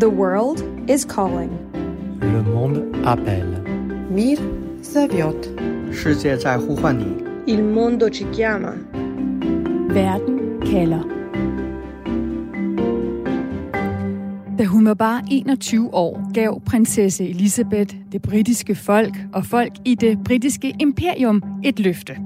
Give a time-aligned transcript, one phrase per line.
[0.00, 0.60] The world
[0.90, 1.50] is calling.
[2.20, 3.62] Le monde appelle.
[4.10, 4.38] Mir
[4.82, 5.48] zavjot.
[5.92, 7.04] 世界在呼唤你。
[7.46, 8.74] Il mondo ci chiama.
[9.88, 11.04] Verden kalder.
[14.58, 19.94] Da hun var bare 21 år, gav prinsesse Elisabeth det britiske folk og folk i
[19.94, 22.16] det britiske imperium et løfte.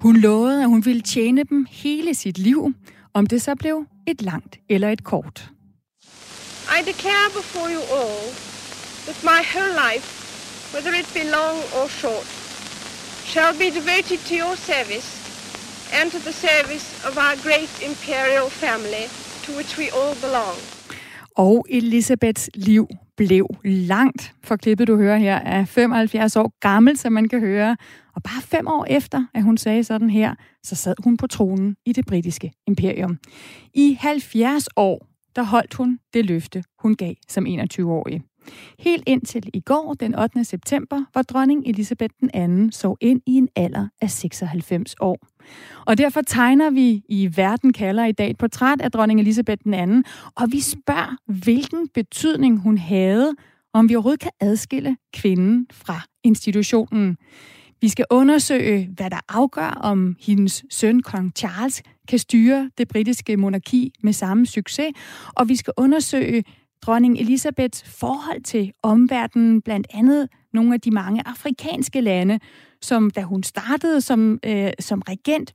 [0.00, 2.72] Hun lovede, at hun ville tjene dem hele sit liv,
[3.12, 5.53] om det så blev et langt eller et kort.
[6.68, 8.24] I declare before you all
[9.06, 10.08] that my whole life,
[10.74, 12.26] whether it be long or short,
[13.32, 15.08] shall be devoted to your service
[15.98, 19.04] and to the service of our great imperial family
[19.44, 20.56] to which we all belong.
[21.36, 27.12] Og Elisabeths liv blev langt, for klippet du hører her er 75 år gammel, som
[27.12, 27.76] man kan høre.
[28.16, 31.76] Og bare fem år efter, at hun sagde sådan her, så sad hun på tronen
[31.86, 33.18] i det britiske imperium.
[33.74, 38.22] I 70 år, der holdt hun det løfte, hun gav som 21-årig.
[38.78, 40.44] Helt indtil i går, den 8.
[40.44, 45.18] september, hvor dronning Elisabeth II så ind i en alder af 96 år.
[45.86, 50.02] Og derfor tegner vi i Verden kalder i dag et portræt af dronning Elisabeth II,
[50.36, 53.32] og vi spørger, hvilken betydning hun havde,
[53.72, 57.16] om vi overhovedet kan adskille kvinden fra institutionen.
[57.80, 63.36] Vi skal undersøge, hvad der afgør, om hendes søn, kong Charles, kan styre det britiske
[63.36, 64.92] monarki med samme succes,
[65.34, 66.44] og vi skal undersøge
[66.82, 72.38] dronning Elisabeths forhold til omverdenen, blandt andet nogle af de mange afrikanske lande,
[72.82, 75.52] som da hun startede som, øh, som regent,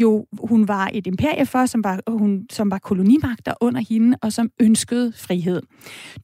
[0.00, 4.32] jo hun var et imperie for, som var, hun, som var kolonimagter under hende, og
[4.32, 5.62] som ønskede frihed.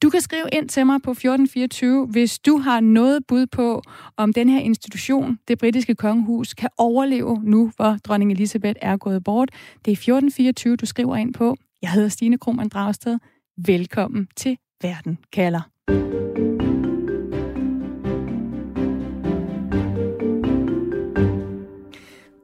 [0.01, 3.81] Du kan skrive ind til mig på 1424, hvis du har noget bud på,
[4.17, 9.23] om den her institution, det britiske kongehus, kan overleve nu, hvor dronning Elisabeth er gået
[9.23, 9.49] bort.
[9.85, 11.55] Det er 1424, du skriver ind på.
[11.81, 13.17] Jeg hedder Stine Krohmann Dragsted.
[13.65, 16.20] Velkommen til Verden kalder.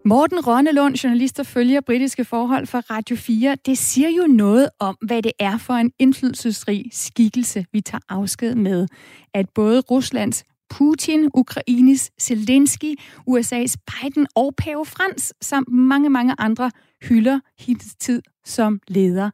[0.07, 4.97] Morten Rønnelund, journalist, der følger britiske forhold for Radio 4, det siger jo noget om,
[5.01, 8.87] hvad det er for en indflydelsesrig skikkelse, vi tager afsked med.
[9.33, 12.95] At både Ruslands Putin, Ukraines Zelensky,
[13.29, 19.29] USA's Biden og Pave Frans, samt mange, mange andre, hylder hendes tid som leder.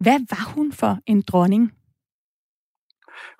[0.00, 1.72] Hvad var hun for en dronning?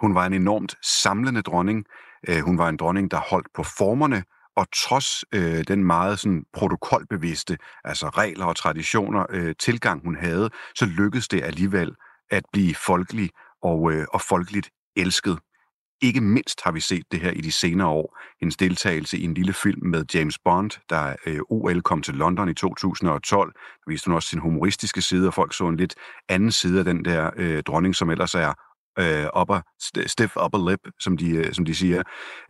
[0.00, 1.84] Hun var en enormt samlende dronning.
[2.28, 4.22] Øh, hun var en dronning, der holdt på formerne,
[4.58, 10.50] og trods øh, den meget sådan, protokolbevidste, altså regler og traditioner, øh, tilgang hun havde,
[10.74, 11.94] så lykkedes det alligevel
[12.30, 13.30] at blive folkelig
[13.62, 15.38] og, øh, og folkeligt elsket.
[16.02, 18.18] Ikke mindst har vi set det her i de senere år.
[18.40, 22.48] Hendes deltagelse i en lille film med James Bond, der øh, OL kom til London
[22.48, 23.52] i 2012.
[23.52, 25.94] Der viste hun også sin humoristiske side, og folk så en lidt
[26.28, 28.52] anden side af den der øh, dronning, som ellers er
[28.98, 29.60] øh, upper,
[30.06, 32.02] stiff upper lip, som de, øh, som de siger.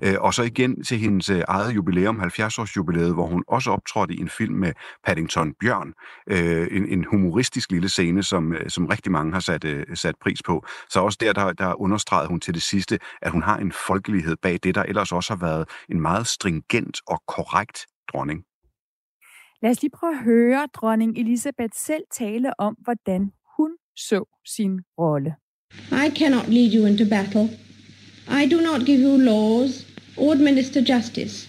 [0.05, 4.15] Øh, og så igen til hendes øh, eget jubilæum, 70-års jubilæet, hvor hun også optrådte
[4.15, 4.73] i en film med
[5.07, 5.93] Paddington Bjørn.
[6.31, 10.15] Øh, en, en humoristisk lille scene, som, øh, som rigtig mange har sat, øh, sat
[10.21, 10.65] pris på.
[10.91, 14.37] Så også der, der, der understregede hun til det sidste, at hun har en folkelighed
[14.43, 18.45] bag det, der ellers også har været en meget stringent og korrekt dronning.
[19.63, 24.81] Lad os lige prøve at høre dronning Elisabeth selv tale om, hvordan hun så sin
[24.99, 25.35] rolle.
[25.93, 27.49] I cannot lead you into battle.
[28.29, 29.87] I do not give you laws
[30.17, 31.49] or administer justice.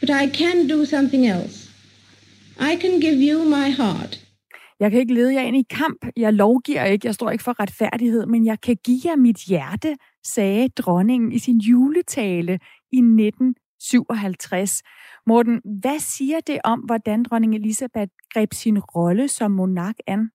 [0.00, 1.70] But I can do something else.
[2.60, 4.20] I can give you my heart.
[4.80, 6.06] Jeg kan ikke lede jer ind i kamp.
[6.16, 7.06] Jeg lovgiver ikke.
[7.06, 11.38] Jeg står ikke for retfærdighed, men jeg kan give jer mit hjerte, sagde dronningen i
[11.38, 12.58] sin juletale
[12.92, 14.82] i 1957.
[15.26, 20.30] Morten, hvad siger det om, hvordan dronning Elisabeth greb sin rolle som monark an?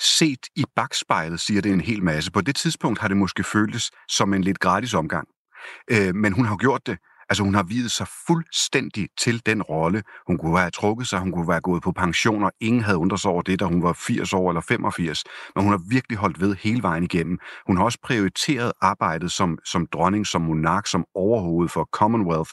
[0.00, 2.32] Set i bagspejlet siger det en hel masse.
[2.32, 5.28] På det tidspunkt har det måske føltes som en lidt gratis omgang.
[5.90, 6.98] Øh, men hun har gjort det.
[7.28, 10.02] Altså hun har videt sig fuldstændig til den rolle.
[10.26, 13.20] Hun kunne have trukket sig, hun kunne være gået på pension, og ingen havde undret
[13.20, 15.24] sig over det, da hun var 80 år eller 85.
[15.54, 17.38] Men hun har virkelig holdt ved hele vejen igennem.
[17.66, 22.50] Hun har også prioriteret arbejdet som, som dronning, som monark, som overhoved for Commonwealth,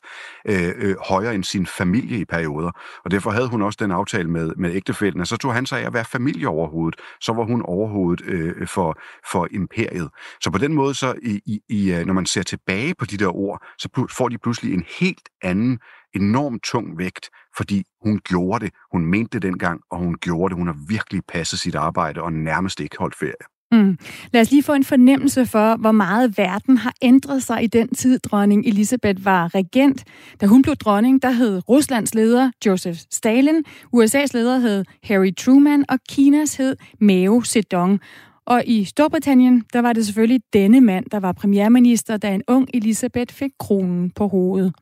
[0.47, 2.71] øh, øh, højere end sin familie i perioder.
[3.05, 5.81] Og derfor havde hun også den aftale med, med ægtefælden, og så tog han sig
[5.81, 7.01] af at være familieoverhovedet.
[7.21, 8.99] Så var hun overhovedet øh, for,
[9.31, 10.09] for imperiet.
[10.41, 13.35] Så på den måde, så i, i, øh, når man ser tilbage på de der
[13.35, 15.79] ord, så får de pludselig en helt anden,
[16.15, 18.73] enormt tung vægt, fordi hun gjorde det.
[18.91, 20.59] Hun mente det dengang, og hun gjorde det.
[20.59, 23.45] Hun har virkelig passet sit arbejde og nærmest ikke holdt ferie.
[23.73, 23.97] Mm.
[24.33, 27.95] Lad os lige få en fornemmelse for, hvor meget verden har ændret sig i den
[27.95, 30.03] tid, dronning Elisabeth var regent.
[30.41, 33.63] Da hun blev dronning, der hed Ruslands leder Joseph Stalin,
[33.95, 37.99] USA's leder hed Harry Truman, og Kinas hed Mao Zedong.
[38.45, 42.69] Og i Storbritannien, der var det selvfølgelig denne mand, der var premierminister, da en ung
[42.73, 44.73] Elisabeth fik kronen på hovedet.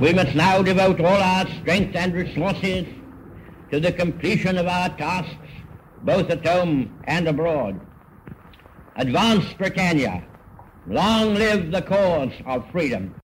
[0.00, 2.86] We must now devote all our strength and resources
[3.72, 5.50] to the completion of our tasks,
[6.06, 7.74] both at home and abroad.
[8.96, 10.22] Advance Britannia.
[10.86, 13.14] Long live the cause of freedom.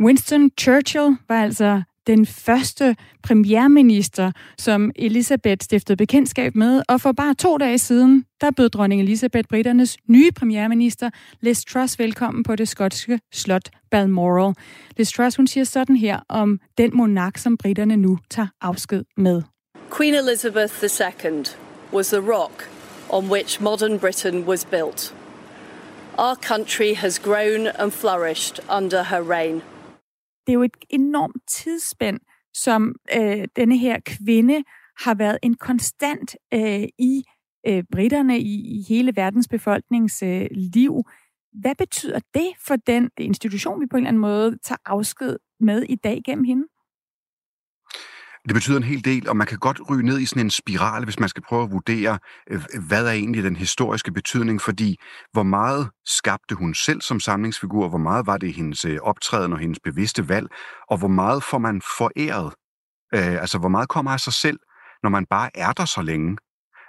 [0.00, 7.34] Winston Churchill var altså den første premierminister, som Elisabeth stiftede bekendtskab med, og for bare
[7.34, 11.10] to dage siden, der bød dronning Elisabeth Britternes nye premierminister,
[11.40, 14.54] Liz Truss, velkommen på det skotske slot Balmoral.
[14.96, 19.42] Liz Truss, hun siger sådan her om den monark, som britterne nu tager afsked med.
[19.96, 21.44] Queen Elizabeth II
[21.92, 22.70] was the rock
[23.08, 25.14] on which modern Britain was built.
[26.18, 29.62] Our country has grown and flourished under her reign
[30.46, 32.20] det er jo et enormt tidsspænd,
[32.54, 34.64] som øh, denne her kvinde
[34.98, 37.24] har været en konstant øh, i
[37.66, 41.02] øh, britterne, i, i hele verdens befolknings øh, liv.
[41.52, 45.82] Hvad betyder det for den institution, vi på en eller anden måde tager afsked med
[45.82, 46.64] i dag gennem hende?
[48.48, 51.04] Det betyder en hel del, og man kan godt ryge ned i sådan en spiral,
[51.04, 52.18] hvis man skal prøve at vurdere,
[52.50, 54.96] øh, hvad er egentlig den historiske betydning, fordi
[55.32, 59.58] hvor meget skabte hun selv som samlingsfigur, hvor meget var det hendes øh, optræden og
[59.58, 60.46] hendes bevidste valg,
[60.90, 62.52] og hvor meget får man foræret?
[63.14, 64.58] Øh, altså, hvor meget kommer af sig selv,
[65.02, 66.36] når man bare er der så længe?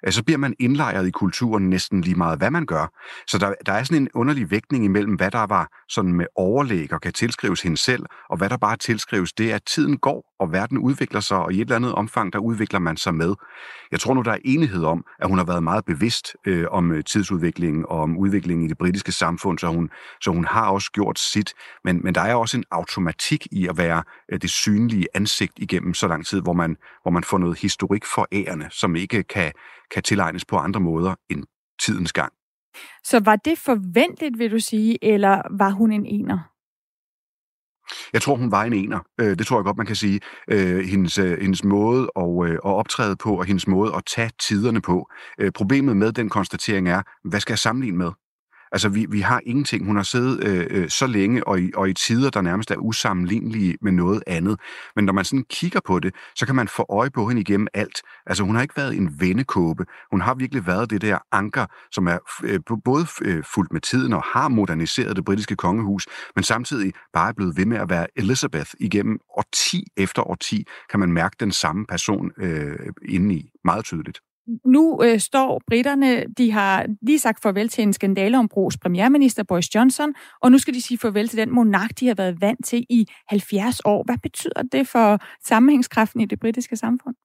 [0.05, 2.87] Øh, så bliver man indlejret i kulturen næsten lige meget, hvad man gør.
[3.27, 6.93] Så der, der er sådan en underlig vægtning imellem, hvad der var sådan med overlæg
[6.93, 10.34] og kan tilskrives hende selv, og hvad der bare tilskrives, det er, at tiden går,
[10.39, 13.35] og verden udvikler sig, og i et eller andet omfang, der udvikler man sig med.
[13.91, 16.91] Jeg tror nu, der er enighed om, at hun har været meget bevidst øh, om
[16.91, 19.89] øh, tidsudviklingen og om udviklingen i det britiske samfund, så hun,
[20.21, 21.53] så hun har også gjort sit.
[21.83, 25.93] Men, men der er også en automatik i at være øh, det synlige ansigt igennem
[25.93, 29.51] så lang tid, hvor man, hvor man får noget historik for ærende, som ikke kan,
[29.91, 31.43] kan tilegnes på andre måder end
[31.81, 32.33] tidens gang.
[33.03, 36.54] Så var det forventeligt, vil du sige, eller var hun en ener?
[38.13, 38.99] Jeg tror, hun var en ener.
[39.21, 40.19] Øh, det tror jeg godt, man kan sige.
[40.51, 44.81] Øh, hendes, øh, hendes måde at, at optræde på, og hendes måde at tage tiderne
[44.81, 45.09] på.
[45.55, 48.11] Problemet med den konstatering er, hvad skal jeg sammenligne med?
[48.75, 49.85] Altså, vi, vi har ingenting.
[49.85, 52.75] Hun har siddet øh, øh, så længe og i, og i tider, der nærmest er
[52.75, 54.59] usammenlignelige med noget andet.
[54.95, 57.67] Men når man sådan kigger på det, så kan man få øje på hende igennem
[57.73, 58.01] alt.
[58.25, 59.85] Altså, hun har ikke været en vendekåbe.
[60.11, 64.13] Hun har virkelig været det der anker, som er øh, både øh, fuldt med tiden
[64.13, 68.07] og har moderniseret det britiske kongehus, men samtidig bare er blevet ved med at være
[68.15, 73.49] Elizabeth igennem årti efter årti, kan man mærke den samme person øh, inde i.
[73.63, 74.19] Meget tydeligt.
[74.65, 78.49] Nu øh, står britterne, de har lige sagt farvel til en skandale om
[78.81, 82.41] premierminister Boris Johnson, og nu skal de sige farvel til den monark, de har været
[82.41, 84.03] vant til i 70 år.
[84.03, 87.15] Hvad betyder det for sammenhængskraften i det britiske samfund?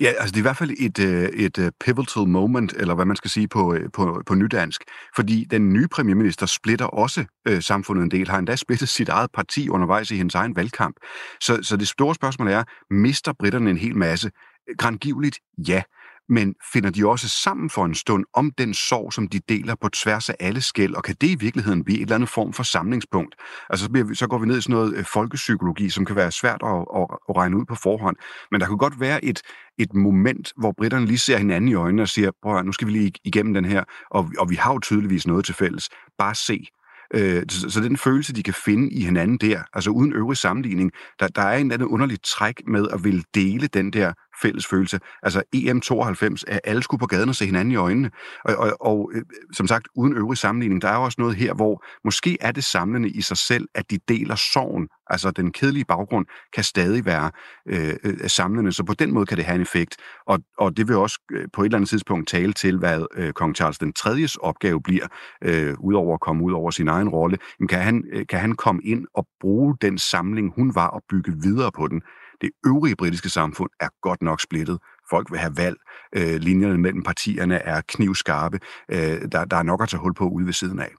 [0.00, 3.04] Ja, altså det er i hvert fald et, øh, et øh, pivotal moment, eller hvad
[3.04, 4.82] man skal sige på, øh, på, på nydansk,
[5.16, 9.30] fordi den nye premierminister splitter også øh, samfundet en del, har endda splittet sit eget
[9.34, 10.96] parti undervejs i hendes egen valgkamp.
[11.40, 14.30] Så, så det store spørgsmål er, mister britterne en hel masse?
[14.78, 15.38] Grangivligt?
[15.68, 15.82] ja,
[16.28, 19.88] men finder de også sammen for en stund om den sorg, som de deler på
[19.88, 22.62] tværs af alle skæld, og kan det i virkeligheden blive et eller andet form for
[22.62, 23.34] samlingspunkt?
[23.70, 26.16] Altså så, bliver vi, så går vi ned i sådan noget øh, folkepsykologi, som kan
[26.16, 28.16] være svært at, at, at regne ud på forhånd,
[28.50, 29.42] men der kunne godt være et,
[29.78, 32.92] et moment, hvor britterne lige ser hinanden i øjnene og siger, prøv nu skal vi
[32.92, 35.88] lige igennem den her, og, og vi har jo tydeligvis noget til fælles.
[36.18, 36.66] Bare se.
[37.14, 40.92] Øh, så, så den følelse, de kan finde i hinanden der, altså uden øvrig sammenligning,
[41.20, 44.66] der, der er en eller anden underlig træk med at ville dele den der fælles
[44.66, 45.00] følelse.
[45.22, 48.10] Altså EM92 at alle skulle på gaden og se hinanden i øjnene.
[48.44, 51.84] Og, og, og øh, som sagt, uden øvrig sammenligning, der er også noget her, hvor
[52.04, 54.88] måske er det samlende i sig selv, at de deler sorgen.
[55.10, 57.30] Altså den kedelige baggrund kan stadig være
[57.68, 59.96] øh, øh, samlende, så på den måde kan det have en effekt.
[60.26, 63.32] Og, og det vil også øh, på et eller andet tidspunkt tale til, hvad øh,
[63.32, 65.06] kong Charles den 3.'s opgave bliver,
[65.44, 67.38] øh, udover at komme ud over sin egen rolle.
[67.68, 71.32] Kan han, øh, kan han komme ind og bruge den samling, hun var, og bygge
[71.42, 72.02] videre på den?
[72.40, 74.78] Det øvrige britiske samfund er godt nok splittet.
[75.10, 75.76] Folk vil have valg.
[76.16, 78.60] Øh, linjerne mellem partierne er knivskarpe.
[78.90, 78.98] Øh,
[79.32, 80.92] der, der er nok at tage hul på ude ved siden af.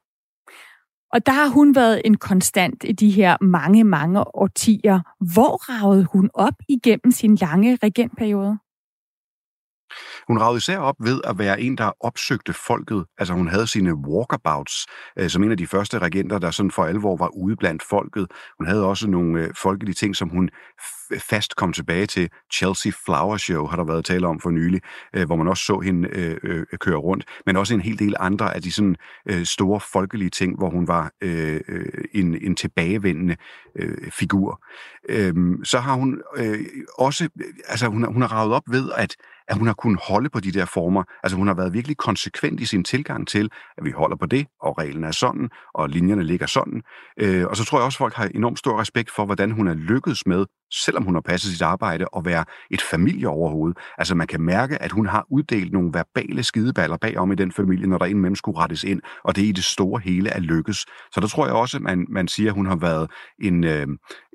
[1.14, 5.00] Og der har hun været en konstant i de her mange, mange årtier.
[5.34, 8.58] Hvor ragede hun op igennem sin lange regentperiode?
[10.30, 13.06] Hun ragede især op ved at være en, der opsøgte folket.
[13.18, 14.86] Altså hun havde sine walkabouts,
[15.20, 18.28] øh, som en af de første regenter, der sådan for alvor var ude blandt folket.
[18.58, 20.50] Hun havde også nogle øh, folkelige ting, som hun
[21.18, 22.30] fast kom tilbage til.
[22.54, 24.82] Chelsea Flower Show har der været tale om for nylig,
[25.16, 27.26] øh, hvor man også så hende øh, øh, køre rundt.
[27.46, 28.96] Men også en hel del andre af de sådan
[29.30, 33.36] øh, store folkelige ting, hvor hun var øh, øh en, en tilbagevendende
[33.76, 34.64] øh, figur.
[35.10, 35.34] Øh,
[35.64, 36.60] så har hun øh,
[36.98, 39.16] også, øh, altså hun, hun har ravet op ved, at
[39.50, 41.04] at hun har kunnet holde på de der former.
[41.24, 44.48] Altså hun har været virkelig konsekvent i sin tilgang til, at vi holder på det,
[44.62, 46.82] og reglen er sådan, og linjerne ligger sådan.
[47.18, 49.68] Øh, og så tror jeg også, at folk har enormt stor respekt for, hvordan hun
[49.68, 53.74] er lykkedes med, selvom hun har passet sit arbejde, at være et familieoverhoved.
[53.98, 57.88] Altså man kan mærke, at hun har uddelt nogle verbale skideballer bagom i den familie,
[57.88, 60.78] når der indimellem skulle rettes ind, og det i det store hele er lykkes.
[61.12, 63.12] Så der tror jeg også, at man, man siger, at hun har været
[63.42, 63.88] en, øh,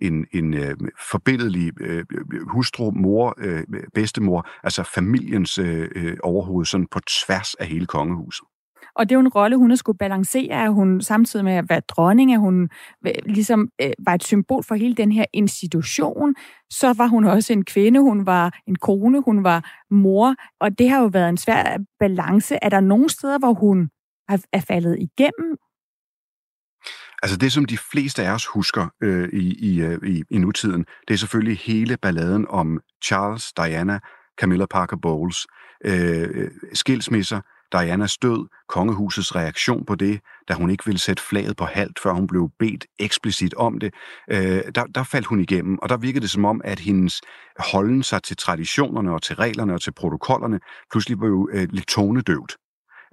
[0.03, 0.77] en, en øh,
[1.11, 2.05] forbindelig øh,
[2.49, 3.63] hustru, mor, øh,
[3.95, 8.54] bedstemor, altså familiens øh, øh, overhoved, sådan på tværs af hele kongehuset.
[8.97, 11.69] Og det er jo en rolle, hun har skulle balancere, at hun samtidig med at
[11.69, 12.69] være dronning, at hun
[13.07, 16.35] øh, ligesom øh, var et symbol for hele den her institution.
[16.71, 20.91] Så var hun også en kvinde, hun var en kone, hun var mor, og det
[20.91, 22.59] har jo været en svær balance.
[22.63, 23.89] Er der nogle steder, hvor hun
[24.53, 25.57] er faldet igennem?
[27.23, 30.85] Altså det, som de fleste af os husker øh, i, i, øh, i, i nutiden,
[31.09, 33.99] det er selvfølgelig hele balladen om Charles, Diana,
[34.41, 35.47] Camilla Parker Bowles,
[35.85, 37.41] øh, øh skilsmisser,
[37.73, 42.13] Dianas død, kongehusets reaktion på det, da hun ikke ville sætte flaget på halvt, før
[42.13, 43.95] hun blev bedt eksplicit om det,
[44.31, 47.21] øh, der, der faldt hun igennem, og der virkede det som om, at hendes
[47.59, 52.57] holden sig til traditionerne og til reglerne og til protokollerne pludselig blev øh, lidt tonedøvt.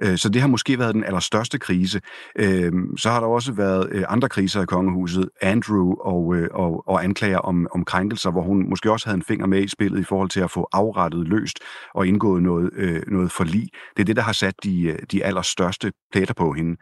[0.01, 2.01] Øh, så det har måske været den allerstørste krise.
[2.35, 5.29] Øh, så har der også været øh, andre kriser i kongehuset.
[5.41, 9.23] Andrew og, øh, og, og anklager om, om krænkelser, hvor hun måske også havde en
[9.23, 11.59] finger med i spillet i forhold til at få afrettet løst
[11.93, 12.69] og indgået noget,
[13.07, 13.69] noget forlig.
[13.97, 16.77] Det er det, der har sat de, de allerstørste pletter på hende.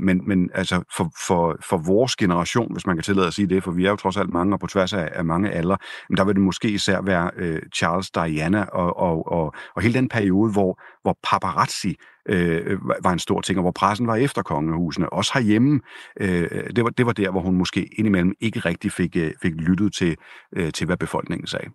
[0.00, 3.64] Men, men altså for, for, for vores generation, hvis man kan tillade at sige det,
[3.64, 5.76] for vi er jo trods alt mange og på tværs af, af mange aldre,
[6.08, 7.30] men der vil det måske især være
[7.74, 11.96] Charles, Diana og, og, og, og hele den periode, hvor, hvor paparazzi
[12.28, 15.12] øh, var en stor ting, og hvor pressen var efter kongehusene.
[15.12, 15.80] Også herhjemme,
[16.20, 19.54] øh, det, var, det var der, hvor hun måske indimellem ikke rigtig fik, øh, fik
[19.54, 20.16] lyttet til,
[20.56, 21.70] øh, til, hvad befolkningen sagde.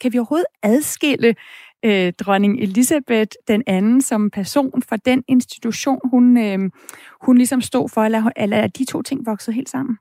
[0.00, 1.34] Kan vi overhovedet adskille
[1.84, 6.70] øh, dronning Elisabeth den anden som person for den institution, hun, øh,
[7.20, 9.98] hun ligesom stod for, eller, eller er de to ting vokset helt sammen?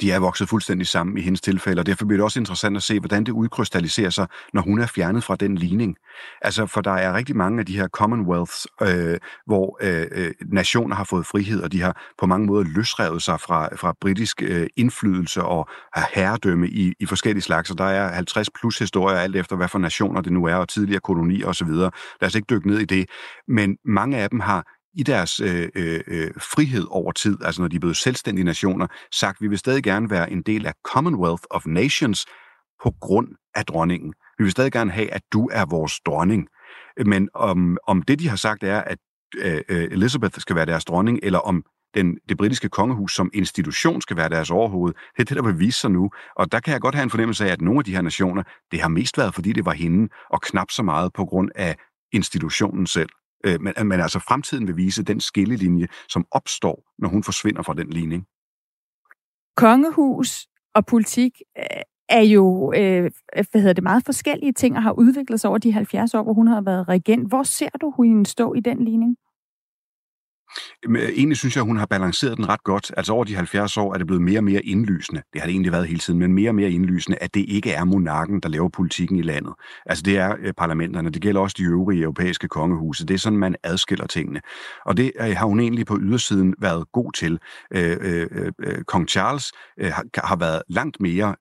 [0.00, 2.82] De er vokset fuldstændig sammen i hendes tilfælde, og derfor bliver det også interessant at
[2.82, 5.96] se, hvordan det udkrystalliserer sig, når hun er fjernet fra den ligning.
[6.42, 10.96] Altså, for der er rigtig mange af de her commonwealths, øh, hvor øh, øh nationer
[10.96, 14.66] har fået frihed, og de har på mange måder løsrevet sig fra, fra britisk øh,
[14.76, 19.36] indflydelse og har herredømme i, i forskellige slags, og der er 50 plus historier, alt
[19.36, 21.68] efter hvad for nationer det nu er, og tidligere kolonier osv.
[21.68, 21.90] Lad
[22.22, 23.10] os ikke dykke ned i det.
[23.48, 27.68] Men mange af dem har i deres øh, øh, øh, frihed over tid, altså når
[27.68, 31.42] de er blevet selvstændige nationer, sagt, vi vil stadig gerne være en del af Commonwealth
[31.50, 32.26] of Nations
[32.82, 34.14] på grund af dronningen.
[34.38, 36.48] Vi vil stadig gerne have, at du er vores dronning.
[37.06, 38.98] Men om, om det, de har sagt, er, at
[39.38, 44.00] øh, øh, Elizabeth skal være deres dronning, eller om den, det britiske kongehus som institution
[44.00, 44.92] skal være deres overhoved.
[45.16, 46.10] Det er det, der vil vise sig nu.
[46.36, 48.42] Og der kan jeg godt have en fornemmelse af, at nogle af de her nationer,
[48.70, 51.76] det har mest været, fordi det var hende, og knap så meget på grund af
[52.12, 53.08] institutionen selv.
[53.44, 57.74] Øh, men, men altså fremtiden vil vise den skillelinje, som opstår, når hun forsvinder fra
[57.74, 58.26] den ligning.
[59.56, 63.10] Kongehus og politik øh, er jo øh,
[63.50, 66.32] hvad hedder det, meget forskellige ting og har udviklet sig over de 70 år, hvor
[66.32, 67.28] hun har været regent.
[67.28, 69.16] Hvor ser du hende stå i den ligning?
[70.88, 72.92] Øh, egentlig synes jeg, at hun har balanceret den ret godt.
[72.96, 75.22] Altså over de 70 år er det blevet mere og mere indlysende.
[75.32, 77.70] Det har det egentlig været hele tiden, men mere og mere indlysende, at det ikke
[77.72, 79.54] er monarken, der laver politikken i landet.
[79.86, 81.10] Altså det er øh, parlamenterne.
[81.10, 83.06] Det gælder også de øvrige europæiske kongehuse.
[83.06, 84.40] Det er sådan, man adskiller tingene.
[84.86, 87.38] Og det øh, har hun egentlig på ydersiden været god til.
[87.70, 89.52] Øh, øh, øh, Kong Charles
[90.14, 91.34] har, været langt mere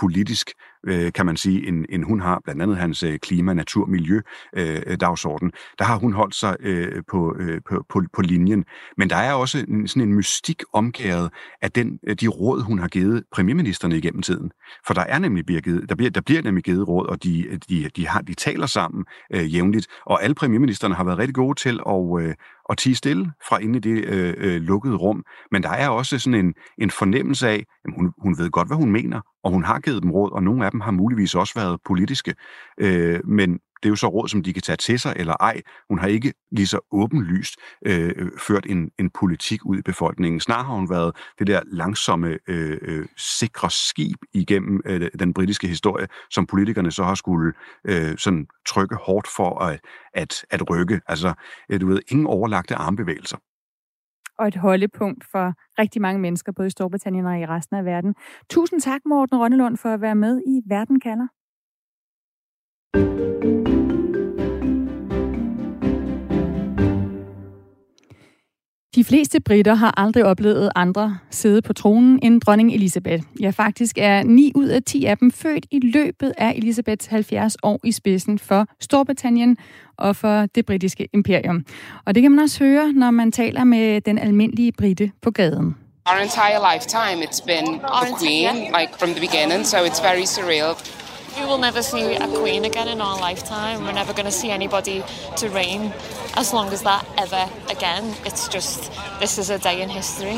[0.00, 0.50] politisk
[0.86, 4.20] øh, kan man sige, end, end hun har, blandt andet hans øh, klima, natur, miljø
[4.56, 5.52] øh, dagsorden.
[5.78, 8.64] Der har hun holdt sig øh, på, øh, på, på, på linjen.
[8.96, 11.30] Men der er også en, sådan en mystik omgæret
[11.62, 14.50] af den, øh, de råd, hun har givet premierministerne igennem tiden.
[14.86, 17.58] For der er nemlig bliver givet, der bliver, der bliver nemlig givet råd, og de,
[17.68, 19.86] de, de, har, de taler sammen øh, jævnligt.
[20.06, 22.34] Og alle premierministerne har været rigtig gode til at, øh,
[22.70, 25.24] at tige stille fra inde i det øh, øh, lukkede rum.
[25.50, 28.76] Men der er også sådan en, en fornemmelse af, at hun, hun ved godt, hvad
[28.76, 31.54] hun mener, og hun har givet dem råd, og nogle af dem har muligvis også
[31.56, 32.34] været politiske.
[32.80, 35.60] Øh, men det er jo så råd, som de kan tage til sig eller ej.
[35.88, 37.54] Hun har ikke lige så åbenlyst
[37.86, 40.40] øh, ført en, en politik ud i befolkningen.
[40.40, 45.68] Snarere har hun været det der langsomme, øh, øh, sikre skib igennem øh, den britiske
[45.68, 47.52] historie, som politikerne så har skulle
[47.84, 49.80] øh, sådan trykke hårdt for at,
[50.14, 51.00] at, at rykke.
[51.06, 51.32] Altså,
[51.70, 53.36] øh, du ved, ingen overlagte armbevægelser
[54.40, 58.14] og et holdepunkt for rigtig mange mennesker, både i Storbritannien og i resten af verden.
[58.50, 61.26] Tusind tak, Morten Rønnelund, for at være med i Verden kalder.
[62.94, 63.69] De
[69.00, 73.22] De fleste britter har aldrig oplevet andre sidde på tronen end dronning Elisabeth.
[73.40, 77.56] Ja, faktisk er 9 ud af 10 af dem født i løbet af Elisabeths 70
[77.62, 79.56] år i spidsen for Storbritannien
[79.96, 81.64] og for det britiske imperium.
[82.06, 85.76] Og det kan man også høre, når man taler med den almindelige britte på gaden.
[86.06, 87.66] Our entire lifetime it's been
[88.04, 90.99] the queen, like from the beginning, so it's very surreal.
[91.40, 93.76] We will never see a queen again in our lifetime.
[93.84, 95.02] We're never going to see anybody
[95.40, 95.80] to reign
[96.36, 97.44] as long as that ever
[97.76, 98.04] again.
[98.28, 100.36] It's just, this is a day in history.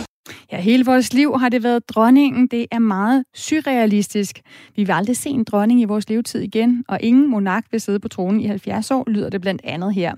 [0.52, 2.46] Ja, hele vores liv har det været dronningen.
[2.46, 4.40] Det er meget surrealistisk.
[4.76, 8.00] Vi vil aldrig se en dronning i vores levetid igen, og ingen monark vil sidde
[8.00, 10.14] på tronen i 70 år, lyder det blandt andet her.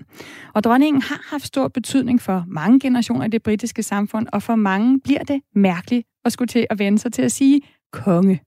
[0.53, 4.55] Og dronningen har haft stor betydning for mange generationer i det britiske samfund, og for
[4.55, 7.61] mange bliver det mærkeligt at skulle til at vende sig til at sige
[7.91, 8.41] konge.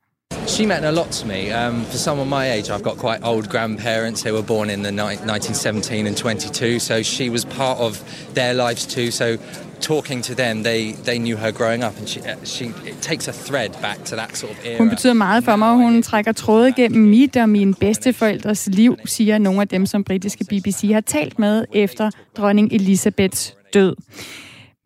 [0.49, 1.53] She meant a lot to me.
[1.53, 4.91] Um, for someone my age, I've got quite old grandparents who were born in the
[4.91, 8.03] ni- 1917 and 22, so she was part of
[8.35, 9.11] their lives too.
[9.11, 9.37] So
[9.81, 13.29] talking to them, they, they knew her growing up, and she, uh, she it takes
[13.29, 14.79] a thread back to that sort of era.
[14.79, 18.97] Hun betyder meget for mig, og hun trækker tråde gennem mit og mine bedsteforældres liv,
[19.05, 23.95] siger nogle af dem, som britiske BBC har talt med efter dronning Elisabeths død.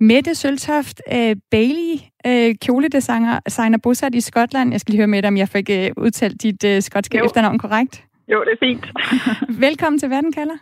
[0.00, 1.99] Mette Søltoft uh, Bailey,
[2.29, 4.73] uh, kjoledesigner designer bosat i Skotland.
[4.73, 7.25] Jeg skal lige høre med dig, om jeg fik uh, udtalt dit uh, skotske jo.
[7.25, 8.05] efternavn korrekt.
[8.33, 8.85] Jo, det er fint.
[9.67, 10.59] Velkommen til Verden kalder.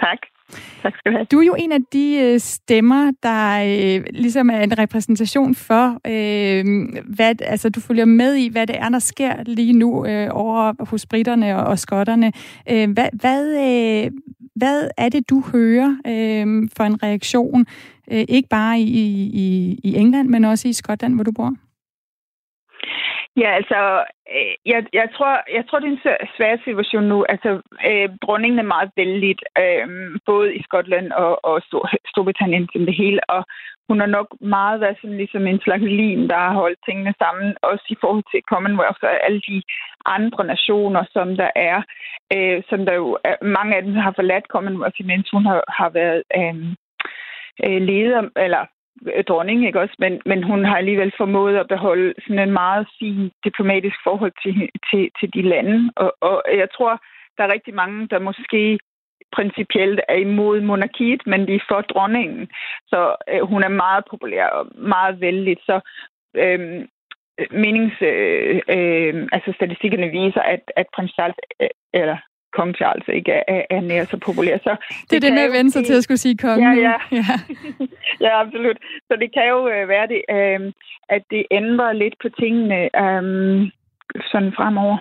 [0.00, 0.18] Tak.
[0.82, 1.26] Tak skal du have.
[1.32, 5.86] Du er jo en af de øh, stemmer, der uh, ligesom er en repræsentation for,
[5.88, 6.64] uh,
[7.14, 11.06] hvad, altså du følger med i, hvad det er, der sker lige nu over hos
[11.06, 12.32] britterne og, og skotterne.
[12.72, 14.10] Uh, hvad, hvad,
[14.56, 17.66] hvad er det, du hører uh, for en reaktion,
[18.08, 18.84] ikke bare i,
[19.34, 21.54] i, i England, men også i Skotland, hvor du bor?
[23.36, 24.04] Ja, altså,
[24.36, 27.24] øh, jeg, jeg, tror, jeg tror, det er en svær situation nu.
[27.28, 27.50] Altså,
[27.90, 29.88] øh, dronningen er meget vældig, øh,
[30.26, 31.62] både i Skotland og, og
[32.12, 33.44] Storbritannien som det hele, og
[33.88, 37.56] hun har nok meget været sådan ligesom en slags lim, der har holdt tingene sammen,
[37.62, 39.62] også i forhold til Commonwealth og alle de
[40.06, 41.78] andre nationer, som der er,
[42.34, 45.90] øh, som der jo er, mange af dem har forladt Commonwealth, mens hun har, har
[45.90, 46.56] været øh,
[47.66, 48.64] øh leder, eller
[49.14, 49.96] Øh, dronning, ikke også?
[49.98, 54.68] Men, men hun har alligevel formået at beholde sådan en meget fin diplomatisk forhold til,
[54.90, 55.92] til, til de lande.
[55.96, 57.02] Og, og jeg tror,
[57.36, 58.78] der er rigtig mange, der måske
[59.32, 62.48] principielt er imod monarkiet, men de er for dronningen.
[62.86, 65.56] Så øh, hun er meget populær og meget vældig.
[65.66, 65.80] Så
[66.36, 66.84] øh,
[67.50, 72.16] menings, øh, øh, altså statistikkerne viser, at, at prins Charles, øh, eller
[72.56, 74.56] kong Charles ikke er, er nær så populær.
[74.58, 76.62] Så det, det er det med at vende sig til at skulle sige kongen.
[76.64, 76.96] Ja, ja.
[77.20, 77.36] ja.
[78.24, 78.78] ja, absolut.
[79.08, 80.72] Så det kan jo øh, være, det, øh,
[81.08, 83.22] at det ændrer lidt på tingene øh,
[84.30, 84.98] sådan fremover.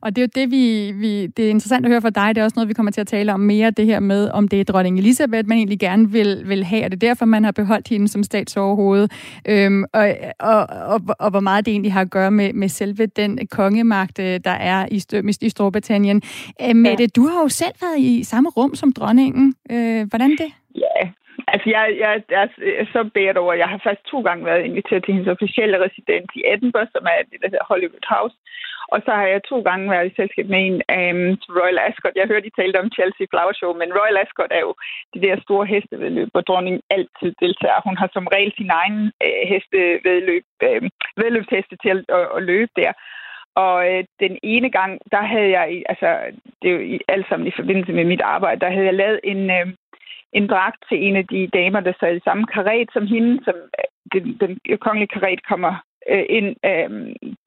[0.00, 2.34] Og det er jo det, vi, vi, det er interessant at høre fra dig.
[2.34, 4.48] Det er også noget, vi kommer til at tale om mere, det her med, om
[4.48, 7.44] det er dronning Elisabeth, man egentlig gerne vil, vil have, og det er derfor, man
[7.44, 9.08] har beholdt hende som statsoverhoved,
[9.48, 13.06] øhm, og, og, og, og hvor meget det egentlig har at gøre med, med selve
[13.06, 15.00] den kongemagt, øh, der er i,
[15.40, 16.22] i Storbritannien.
[16.62, 17.08] Øh, Mette, ja.
[17.16, 19.54] du har jo selv været i samme rum som dronningen.
[19.70, 20.50] Øh, hvordan det?
[20.74, 21.10] Ja,
[21.52, 22.42] Altså, jeg, jeg, jeg
[22.82, 26.30] er så bedt over, jeg har faktisk to gange været inviteret til hendes officielle residens
[26.40, 28.36] i Edinburgh, som er det, der hedder Hollywood House.
[28.92, 31.22] Og så har jeg to gange været i selskab med en um,
[31.58, 32.14] Royal Ascot.
[32.20, 34.72] Jeg hørte, I talte om Chelsea Flower Show, men Royal Ascot er jo
[35.12, 37.86] det der store hestevedløb, hvor dronningen altid deltager.
[37.88, 40.82] Hun har som regel sin egen uh, hestevedløb, uh,
[41.20, 42.92] vedløbsheste til at, at, at løbe der.
[43.64, 46.08] Og øh, den ene gang, der havde jeg, altså
[46.62, 49.50] det er jo alt sammen i forbindelse med mit arbejde, der havde jeg lavet en,
[49.50, 49.66] øh,
[50.32, 53.54] en dragt til en af de damer, der sad i samme karet som hende, som
[53.54, 55.72] øh, den, den øh, kongelige karet kommer
[56.12, 56.90] øh, ind øh,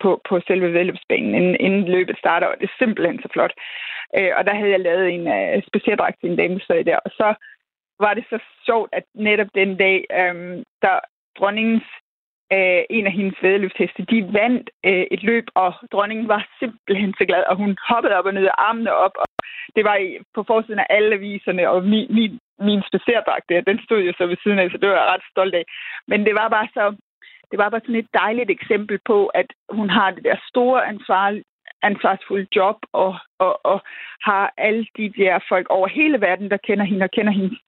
[0.01, 3.53] på, på selve vedløbsbanen, inden, inden løbet starter, og det er simpelthen så flot.
[4.17, 7.11] Øh, og der havde jeg lavet en øh, specialdragt til en dame, der der, og
[7.11, 7.33] så
[7.99, 10.99] var det så sjovt, at netop den dag, øh, der
[11.39, 11.87] dronningens
[12.53, 17.25] øh, en af hendes vedløbsheste, de vandt øh, et løb, og dronningen var simpelthen så
[17.25, 19.27] glad, og hun hoppede op og ned, armene op, og
[19.75, 19.97] det var
[20.35, 24.25] på forsiden af alle aviserne, og min, min, min spacerdragt der, den stod jo så
[24.27, 25.65] ved siden af, så det var jeg ret stolt af.
[26.07, 26.95] Men det var bare så,
[27.51, 31.39] det var bare sådan et dejligt eksempel på, at hun har det der store ansvar,
[31.81, 33.81] ansvarsfulde job, og, og, og
[34.21, 37.59] har alle de der folk over hele verden, der kender hende og kender hendes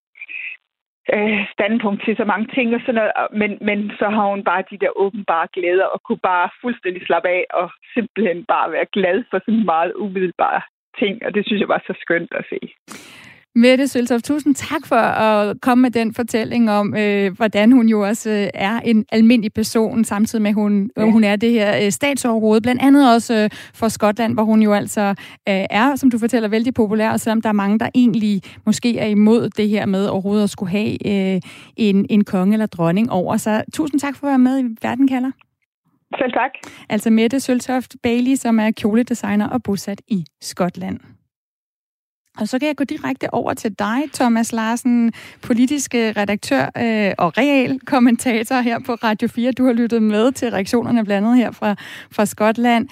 [1.15, 4.63] øh, standpunkt til så mange ting og sådan noget, men, men så har hun bare
[4.71, 9.23] de der åbenbare glæder og kunne bare fuldstændig slappe af og simpelthen bare være glad
[9.29, 10.61] for sådan meget umiddelbare
[10.99, 12.59] ting, og det synes jeg var så skønt at se.
[13.55, 18.07] Mette Søltoft, tusind tak for at komme med den fortælling om, øh, hvordan hun jo
[18.07, 21.11] også øh, er en almindelig person, samtidig med, at hun, ja.
[21.11, 22.61] hun er det her øh, statsoverhoved.
[22.61, 25.01] Blandt andet også øh, for Skotland, hvor hun jo altså
[25.49, 28.97] øh, er, som du fortæller, vældig populær, og selvom der er mange, der egentlig måske
[28.97, 31.41] er imod det her med overhovedet at skulle have øh,
[31.77, 33.63] en, en konge eller dronning over sig.
[33.73, 35.31] Tusind tak for at være med i Verden kalder.
[36.17, 36.51] Selv tak.
[36.89, 40.99] Altså Mette Søltoft Bailey, som er kjoledesigner og bosat i Skotland.
[42.41, 47.37] Og så kan jeg gå direkte over til dig, Thomas Larsen, politisk redaktør øh, og
[47.37, 49.51] real kommentator her på Radio 4.
[49.51, 51.75] Du har lyttet med til reaktionerne blandt andet her fra,
[52.11, 52.87] fra Skotland.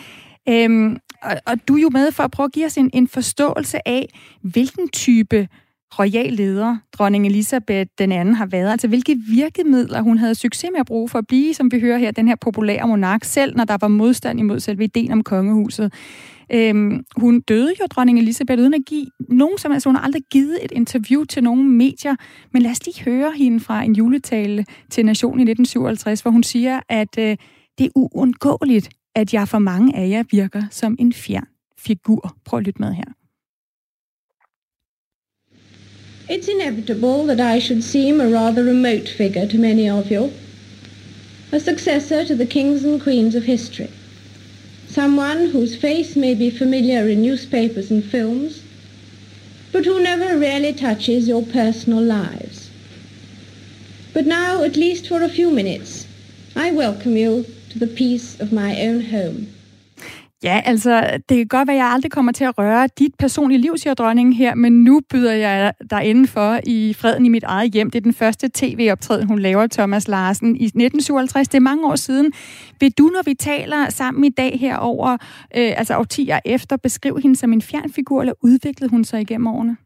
[0.49, 3.07] Øhm, og, og du er jo med for at prøve at give os en, en
[3.07, 4.09] forståelse af,
[4.41, 5.47] hvilken type
[5.99, 8.71] royal leder, dronning Elisabeth den anden har været.
[8.71, 11.97] Altså hvilke virkemidler hun havde succes med at bruge for at blive, som vi hører
[11.97, 15.93] her, den her populære monark, selv når der var modstand imod selve ideen om kongehuset.
[16.53, 19.85] Øhm, hun døde jo, dronning Elisabeth, uden at give nogen som helst.
[19.85, 22.15] hun har aldrig givet et interview til nogen medier.
[22.51, 26.43] Men lad os lige høre hende fra en juletale til Nationen i 1957, hvor hun
[26.43, 27.37] siger, at øh,
[27.77, 32.35] det er uundgåeligt, at jeg for mange af jer virker som en fjern figur.
[32.45, 33.03] Prøv at lytte med her.
[36.29, 40.29] It's inevitable that I should seem a rather remote figure to many of you,
[41.51, 43.87] a successor to the kings and queens of history,
[44.89, 48.63] someone whose face may be familiar in newspapers and films,
[49.71, 52.69] but who never really touches your personal lives.
[54.13, 56.07] But now, at least for a few minutes,
[56.55, 59.53] I welcome you to the peace of my own home.
[60.43, 63.61] Ja, altså, det kan godt være, at jeg aldrig kommer til at røre dit personlige
[63.61, 67.71] liv, siger dronningen her, men nu byder jeg dig indenfor i freden i mit eget
[67.71, 67.89] hjem.
[67.89, 71.47] Det er den første tv-optræden, hun laver, Thomas Larsen, i 1957.
[71.47, 72.33] Det er mange år siden.
[72.79, 75.11] Vil du, når vi taler sammen i dag herover,
[75.57, 79.77] øh, altså årtier efter, beskrive hende som en fjernfigur, eller udviklede hun sig igennem årene?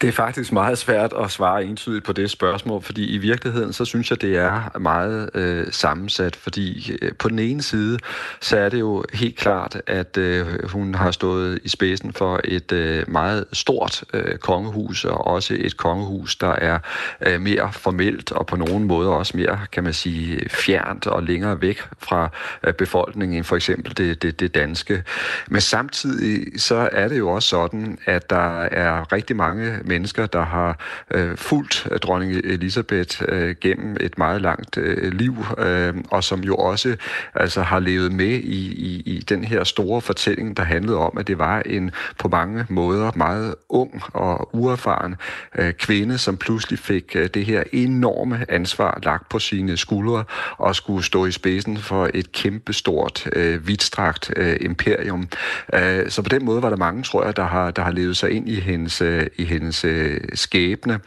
[0.00, 3.84] Det er faktisk meget svært at svare entydigt på det spørgsmål, fordi i virkeligheden, så
[3.84, 7.98] synes jeg, det er meget øh, sammensat, fordi øh, på den ene side,
[8.40, 12.72] så er det jo helt klart, at øh, hun har stået i spidsen for et
[12.72, 16.78] øh, meget stort øh, kongehus, og også et kongehus, der er
[17.26, 21.60] øh, mere formelt, og på nogen måde også mere, kan man sige, fjernt og længere
[21.60, 22.30] væk fra
[22.66, 25.02] øh, befolkningen, end for eksempel det, det, det danske.
[25.48, 30.44] Men samtidig, så er det jo også sådan, at der er rigtig mange mennesker, der
[30.44, 30.78] har
[31.10, 36.40] øh, fulgt øh, dronning Elisabeth øh, gennem et meget langt øh, liv, øh, og som
[36.40, 36.96] jo også
[37.34, 41.26] altså, har levet med i, i, i den her store fortælling, der handlede om, at
[41.26, 45.16] det var en på mange måder meget ung og uerfaren
[45.58, 50.24] øh, kvinde, som pludselig fik øh, det her enorme ansvar lagt på sine skuldre
[50.56, 55.28] og skulle stå i spidsen for et kæmpestort, øh, vidtstrakt øh, imperium.
[55.74, 58.16] Øh, så på den måde var der mange, tror jeg, der har, der har levet
[58.16, 61.00] sig ind i hendes, øh, Øh, i hendes øh, skæbne.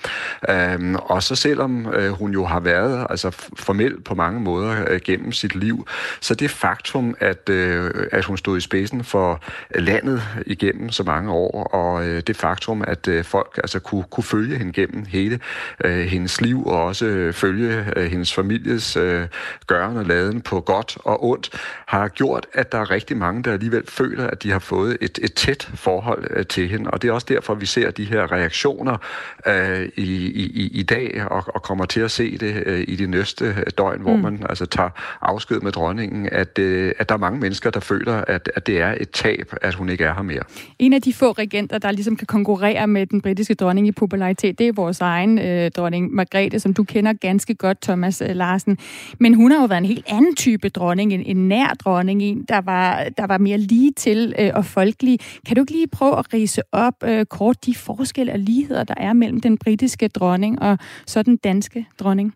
[0.49, 4.99] Øhm, og så selvom øh, hun jo har været altså formelt på mange måder øh,
[5.03, 5.88] gennem sit liv,
[6.21, 9.43] så det faktum, at, øh, at hun stod i spidsen for
[9.75, 14.23] landet igennem så mange år, og øh, det faktum, at øh, folk altså kunne, kunne
[14.23, 15.39] følge hende gennem hele
[15.84, 19.27] øh, hendes liv, og også øh, følge øh, hendes families øh,
[19.67, 21.49] gøren og laden på godt og ondt,
[21.86, 25.19] har gjort, at der er rigtig mange, der alligevel føler, at de har fået et,
[25.21, 26.91] et tæt forhold øh, til hende.
[26.91, 28.97] Og det er også derfor, vi ser de her reaktioner
[29.47, 33.07] øh, i, i, i dag, og, og kommer til at se det øh, i de
[33.07, 34.21] næste døgn, hvor mm.
[34.21, 34.89] man altså tager
[35.21, 38.81] afsked med dronningen, at, øh, at der er mange mennesker, der føler, at, at det
[38.81, 40.43] er et tab, at hun ikke er her mere.
[40.79, 44.59] En af de få regenter, der ligesom kan konkurrere med den britiske dronning i popularitet,
[44.59, 48.77] det er vores egen øh, dronning Margrethe, som du kender ganske godt, Thomas øh, Larsen.
[49.19, 52.45] Men hun har jo været en helt anden type dronning, en, en nær dronning, en,
[52.49, 55.19] der var, der var mere lige til øh, og folkelig.
[55.45, 58.93] Kan du ikke lige prøve at rise op øh, kort de forskelle og ligheder, der
[58.97, 62.36] er mellem den britiske dronning og så den danske dronning?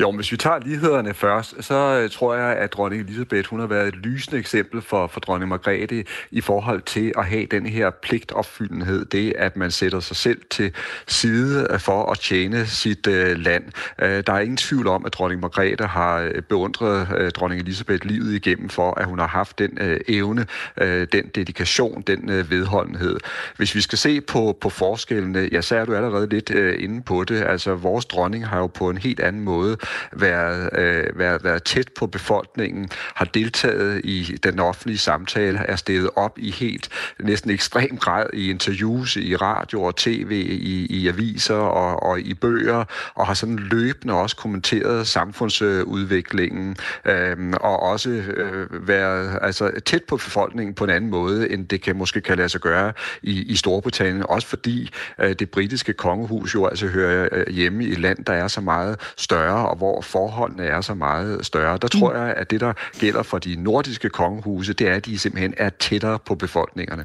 [0.00, 3.66] Jo, hvis vi tager lighederne først, så øh, tror jeg, at dronning Elisabeth hun har
[3.66, 7.90] været et lysende eksempel for, for dronning Margrethe i forhold til at have den her
[7.90, 9.04] pligtopfyldenhed.
[9.04, 10.72] Det, at man sætter sig selv til
[11.06, 13.64] side øh, for at tjene sit øh, land.
[14.02, 18.06] Øh, der er ingen tvivl om, at dronning Margrethe har øh, beundret øh, dronning Elisabeth
[18.06, 22.50] livet igennem for, at hun har haft den øh, evne, øh, den dedikation, den øh,
[22.50, 23.16] vedholdenhed.
[23.56, 27.02] Hvis vi skal se på, på forskellene, ja, så er du allerede lidt øh, inde
[27.02, 27.42] på det.
[27.42, 29.76] Altså, vores dronning har jo på en helt anden måde
[30.12, 36.10] været, øh, været, været tæt på befolkningen, har deltaget i den offentlige samtale, er steget
[36.16, 36.88] op i helt
[37.20, 42.34] næsten ekstrem grad i interviews i radio og tv, i, i aviser og, og i
[42.34, 50.02] bøger, og har sådan løbende også kommenteret samfundsudviklingen, øh, og også øh, været altså, tæt
[50.08, 53.42] på befolkningen på en anden måde, end det kan måske kan lade sig gøre i,
[53.42, 57.98] i Storbritannien, også fordi øh, det britiske kongehus jo altså hører øh, hjemme i et
[57.98, 61.78] land, der er så meget større, og hvor forholdene er så meget større.
[61.82, 65.18] Der tror jeg, at det, der gælder for de nordiske kongehuse, det er, at de
[65.18, 67.04] simpelthen er tættere på befolkningerne.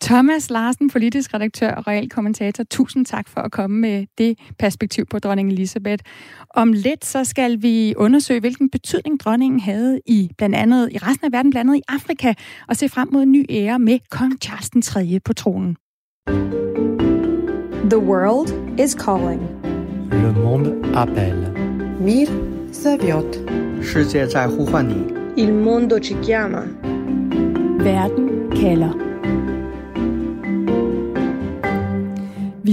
[0.00, 5.06] Thomas Larsen, politisk redaktør og real kommentator, tusind tak for at komme med det perspektiv
[5.10, 6.04] på dronning Elisabeth.
[6.54, 11.26] Om lidt så skal vi undersøge, hvilken betydning dronningen havde i blandt andet i resten
[11.26, 12.34] af verden, blandt andet i Afrika,
[12.68, 15.20] og se frem mod en ny ære med kong Charles den 3.
[15.24, 15.76] på tronen.
[17.90, 18.48] The world
[18.78, 19.42] is calling.
[20.10, 21.63] Le monde appelle.
[21.99, 22.27] Мир
[22.71, 23.25] зовет.
[23.81, 25.13] 世界在呼唤你。
[25.35, 26.63] Il mondo ci chiama.
[27.79, 28.93] Verden kalder.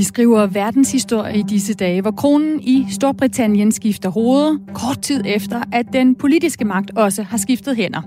[0.01, 5.63] Vi skriver verdenshistorie i disse dage, hvor kronen i Storbritannien skifter hoveder kort tid efter,
[5.71, 8.01] at den politiske magt også har skiftet hænder.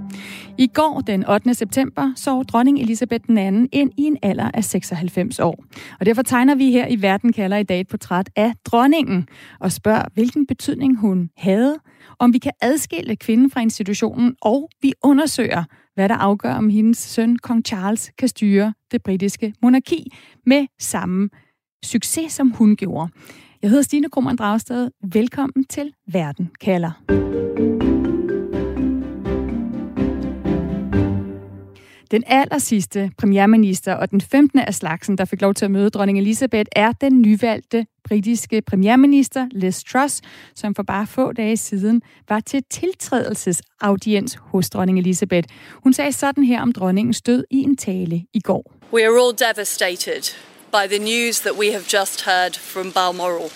[0.59, 1.55] I går, den 8.
[1.55, 5.65] september, så dronning Elisabeth II ind i en alder af 96 år.
[6.01, 9.29] Og derfor tegner vi her i Verden kalder i dag et portræt af dronningen
[9.61, 11.77] og spørger, hvilken betydning hun havde,
[12.19, 16.99] om vi kan adskille kvinden fra institutionen, og vi undersøger, hvad der afgør, om hendes
[16.99, 20.13] søn, kong Charles, kan styre det britiske monarki
[20.47, 21.29] med samme
[21.85, 23.13] succes, som hun gjorde.
[23.63, 24.91] Jeg hedder Stine Krummernd Dragsted.
[25.13, 26.91] Velkommen til Verden kalder.
[32.11, 34.59] Den aller sidste premierminister og den 15.
[34.59, 39.49] af slagsen, der fik lov til at møde dronning Elisabeth, er den nyvalgte britiske premierminister
[39.51, 40.21] Liz Truss,
[40.55, 45.49] som for bare få dage siden var til tiltrædelsesaudiens hos dronning Elisabeth.
[45.73, 48.73] Hun sagde sådan her om dronningens død i en tale i går.
[48.93, 53.51] We are all devastated by the news that we have just heard from Balmoral.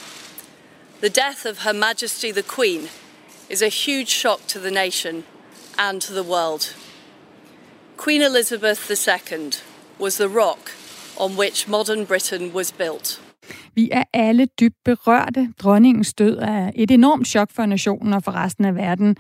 [1.01, 2.83] The death of Her Majesty the Queen
[3.49, 5.25] is a huge shock to the nation
[5.77, 6.77] and to the world.
[7.97, 9.51] Queen Elizabeth II
[9.99, 10.71] was the rock
[11.17, 13.21] on which modern Britain was built.
[13.75, 15.53] Vi er alle dybt berørte.
[15.59, 19.17] Dronningens død er et enormt chok for nationen og for resten af verden.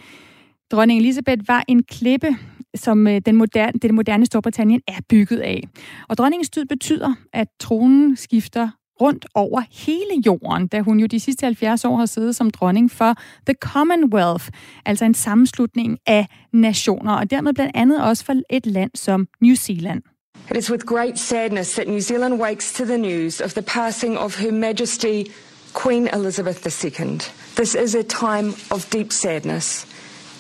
[0.71, 2.37] Dronning Elisabeth var en klippe,
[2.75, 5.63] som øh, den moderne, det moderne Storbritannien er bygget af.
[6.09, 8.69] Og dronningens død betyder, at tronen skifter
[9.01, 12.91] rundt over hele jorden, da hun jo de sidste 70 år har siddet som dronning
[12.91, 13.15] for
[13.47, 14.49] The Commonwealth,
[14.87, 19.55] altså en sammenslutning af nationer, og dermed blandt andet også for et land som New
[19.55, 20.03] Zealand.
[20.51, 24.19] It is with great sadness that New Zealand wakes to the news of the passing
[24.19, 25.31] of Her Majesty
[25.75, 27.21] Queen Elizabeth II.
[27.57, 29.87] This is a time of deep sadness.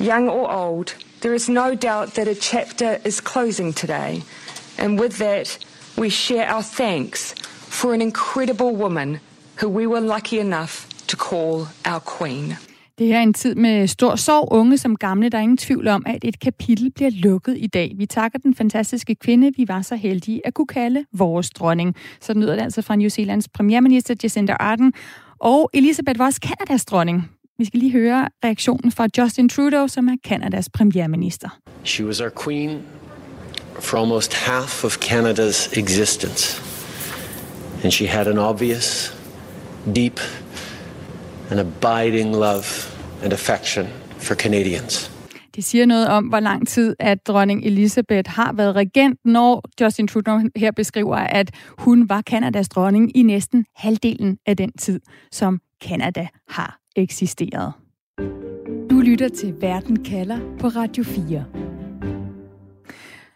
[0.00, 4.22] Young or old, there is no doubt that a chapter is closing today.
[4.78, 5.58] And with that,
[5.98, 7.34] we share our thanks
[7.68, 9.18] for an incredible woman
[9.60, 12.56] who we were lucky enough to call our queen.
[12.98, 15.28] Det er en tid med stor sorg, unge som gamle.
[15.28, 17.92] Der er ingen tvivl om, at et kapitel bliver lukket i dag.
[17.96, 21.94] Vi takker den fantastiske kvinde, vi var så heldige at kunne kalde vores dronning.
[22.20, 24.92] Så lyder det altså fra New Zealands premierminister Jacinda Ardern.
[25.38, 27.30] Og Elisabeth Voss, Kanadas dronning.
[27.60, 31.48] Vi skal lige høre reaktionen fra Justin Trudeau, som er Kanadas premierminister.
[31.84, 32.82] She was our queen
[33.80, 36.62] for almost half of Canada's existence.
[37.82, 39.16] And she had an obvious,
[39.96, 40.20] deep,
[41.50, 42.64] and abiding love
[43.22, 43.86] and affection
[44.18, 45.12] for Canadians.
[45.54, 50.08] Det siger noget om, hvor lang tid, at dronning Elizabeth har været regent, når Justin
[50.08, 55.00] Trudeau her beskriver, at hun var Kanadas dronning i næsten halvdelen af den tid,
[55.32, 57.72] som Kanada har eksisteret.
[58.90, 61.44] Du lytter til Verden kalder på Radio 4.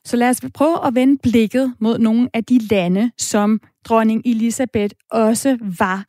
[0.05, 4.95] Så lad os prøve at vende blikket mod nogle af de lande, som dronning Elisabeth
[5.11, 6.05] også var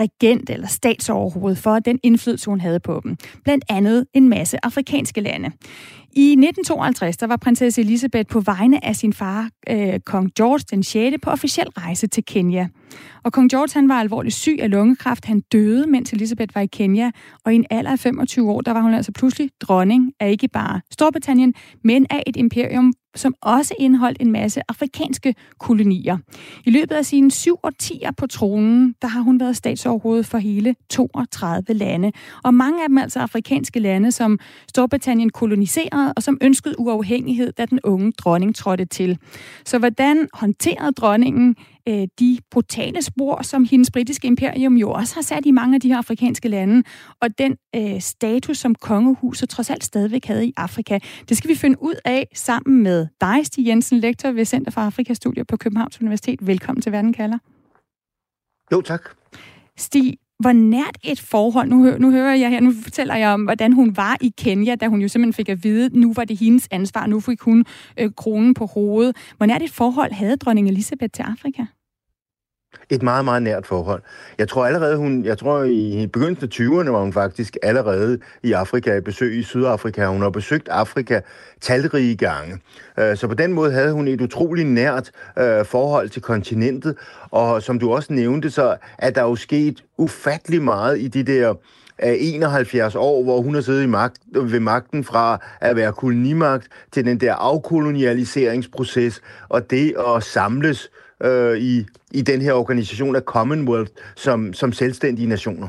[0.00, 3.16] regent eller statsoverhoved for den indflydelse, hun havde på dem.
[3.44, 5.50] Blandt andet en masse afrikanske lande.
[6.16, 10.82] I 1952 der var prinsesse Elisabeth på vegne af sin far, øh, kong George den
[10.82, 11.16] 6.
[11.22, 12.68] på officiel rejse til Kenya.
[13.24, 15.24] Og kong George han var alvorligt syg af lungekræft.
[15.24, 17.10] Han døde, mens Elisabeth var i Kenya.
[17.44, 20.48] Og i en alder af 25 år, der var hun altså pludselig dronning af ikke
[20.48, 26.18] bare Storbritannien, men af et imperium, som også indeholdt en masse afrikanske kolonier.
[26.64, 30.74] I løbet af sine syv årtier på tronen, der har hun været statsoverhoved for hele
[30.90, 32.12] 32 lande.
[32.44, 37.66] Og mange af dem altså afrikanske lande, som Storbritannien koloniserede og som ønskede uafhængighed, da
[37.66, 39.18] den unge dronning trådte til.
[39.64, 41.56] Så hvordan håndterede dronningen
[41.88, 45.80] øh, de brutale spor, som hendes britiske imperium jo også har sat i mange af
[45.80, 46.82] de her afrikanske lande,
[47.20, 50.98] og den øh, status, som kongehuset trods alt stadigvæk havde i Afrika.
[51.28, 54.80] Det skal vi finde ud af sammen med dig, Stig Jensen, lektor ved Center for
[54.80, 56.46] Afrikastudier på Københavns Universitet.
[56.46, 57.38] Velkommen til Verden kalder.
[58.72, 59.02] Jo, tak.
[59.76, 63.42] Stig, hvor nært et forhold, nu, hø- nu hører jeg her, nu fortæller jeg om,
[63.42, 66.38] hvordan hun var i Kenya, da hun jo simpelthen fik at vide, nu var det
[66.38, 67.64] hendes ansvar, nu fik hun
[68.00, 69.16] øh, kronen på hovedet.
[69.36, 71.64] Hvor nært et forhold havde dronning Elisabeth til Afrika?
[72.90, 74.02] Et meget, meget nært forhold.
[74.38, 78.52] Jeg tror allerede, hun, jeg tror i begyndelsen af 20'erne var hun faktisk allerede i
[78.52, 80.06] Afrika, i besøg i Sydafrika.
[80.06, 81.20] Hun har besøgt Afrika
[81.60, 82.58] talrige gange.
[82.98, 86.96] Øh, så på den måde havde hun et utroligt nært øh, forhold til kontinentet.
[87.30, 91.54] Og som du også nævnte, så er der jo sket ufattelig meget i de der
[92.04, 96.68] øh, 71 år, hvor hun har siddet i magt, ved magten fra at være kolonimagt
[96.92, 103.16] til den der afkolonialiseringsproces, og det at samles øh, øh, i, i den her organisation
[103.16, 105.68] af Commonwealth som, som selvstændige nationer.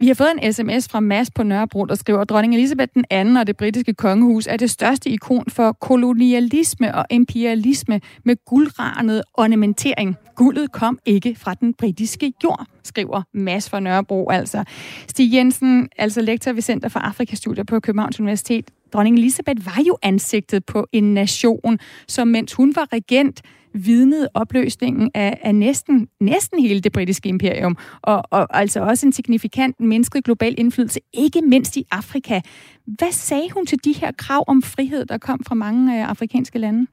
[0.00, 3.04] Vi har fået en sms fra Mads på Nørrebro, der skriver, at dronning Elisabeth den
[3.10, 9.22] anden og det britiske kongehus er det største ikon for kolonialisme og imperialisme med guldranet
[9.34, 10.16] ornamentering.
[10.36, 14.64] Guldet kom ikke fra den britiske jord, skriver Mads fra Nørrebro altså.
[15.08, 18.70] Stig Jensen, altså lektor ved Center for Afrikastudier på Københavns Universitet.
[18.92, 23.42] Dronning Elisabeth var jo ansigtet på en nation, som mens hun var regent,
[23.74, 29.12] vidnede opløsningen af, af næsten, næsten hele det britiske imperium, og, og altså også en
[29.12, 32.40] signifikant menneskelig global indflydelse, ikke mindst i Afrika.
[32.86, 36.58] Hvad sagde hun til de her krav om frihed, der kom fra mange øh, afrikanske
[36.58, 36.86] lande?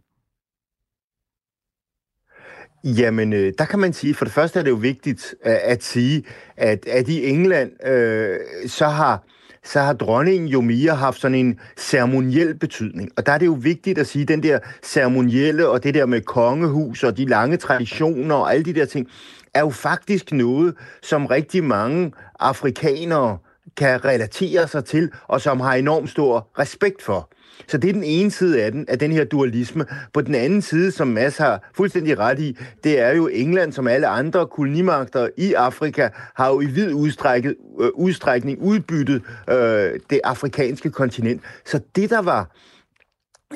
[2.84, 5.84] Jamen, øh, der kan man sige, for det første er det jo vigtigt at, at
[5.84, 6.24] sige,
[6.58, 9.24] at, at i England, øh, så har
[9.66, 13.10] så har dronningen jo mere haft sådan en ceremoniel betydning.
[13.18, 16.06] Og der er det jo vigtigt at sige, at den der ceremonielle og det der
[16.06, 19.08] med kongehus og de lange traditioner og alle de der ting,
[19.54, 23.38] er jo faktisk noget, som rigtig mange afrikanere
[23.78, 27.30] kan relatere sig til, og som har enormt stor respekt for.
[27.68, 29.86] Så det er den ene side af den, af den her dualisme.
[30.14, 33.88] På den anden side, som Mads har fuldstændig ret i, det er jo England, som
[33.88, 40.20] alle andre kolonimagter i Afrika, har jo i vid udstrækket, øh, udstrækning udbyttet øh, det
[40.24, 41.42] afrikanske kontinent.
[41.66, 42.56] Så det, der var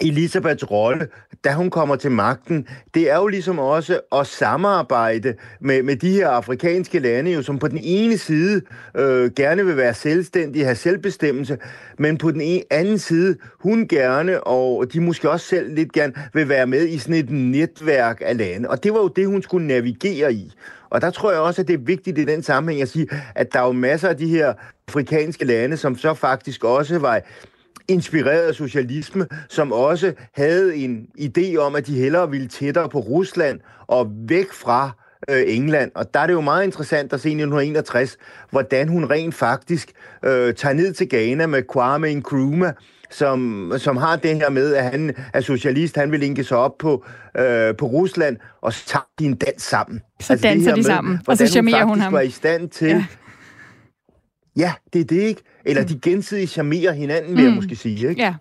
[0.02, 1.08] Elisabeths rolle,
[1.44, 6.12] da hun kommer til magten, det er jo ligesom også at samarbejde med, med de
[6.12, 8.62] her afrikanske lande, jo, som på den ene side
[8.96, 11.58] øh, gerne vil være selvstændige, have selvbestemmelse,
[11.98, 16.14] men på den ene, anden side, hun gerne, og de måske også selv lidt gerne,
[16.34, 18.70] vil være med i sådan et netværk af lande.
[18.70, 20.54] Og det var jo det, hun skulle navigere i.
[20.90, 23.54] Og der tror jeg også, at det er vigtigt i den sammenhæng at sige, at
[23.54, 24.54] der er jo masser af de her
[24.88, 27.22] afrikanske lande, som så faktisk også var
[27.89, 33.60] inspireret socialisme, som også havde en idé om, at de hellere ville tættere på Rusland
[33.88, 34.91] og væk fra
[35.30, 35.91] øh, England.
[35.95, 38.17] Og der er det jo meget interessant at se i 1961,
[38.49, 39.91] hvordan hun rent faktisk
[40.25, 42.73] øh, tager ned til Ghana med Kwame Nkrumah,
[43.12, 46.78] som, som har det her med, at han er socialist, han vil linke sig op
[46.80, 47.06] på,
[47.38, 50.02] øh, på Rusland, og så tager de en dans sammen.
[50.19, 52.13] Så altså danser de med, sammen, og så charmerer hun ham.
[52.13, 52.88] var i stand til...
[52.88, 53.06] Ja.
[54.56, 55.41] ja, det er det ikke.
[55.65, 57.45] Eller de gensidigt charmerer hinanden, vil mm.
[57.45, 58.10] jeg måske sige.
[58.10, 58.22] Ikke?
[58.22, 58.34] Ja.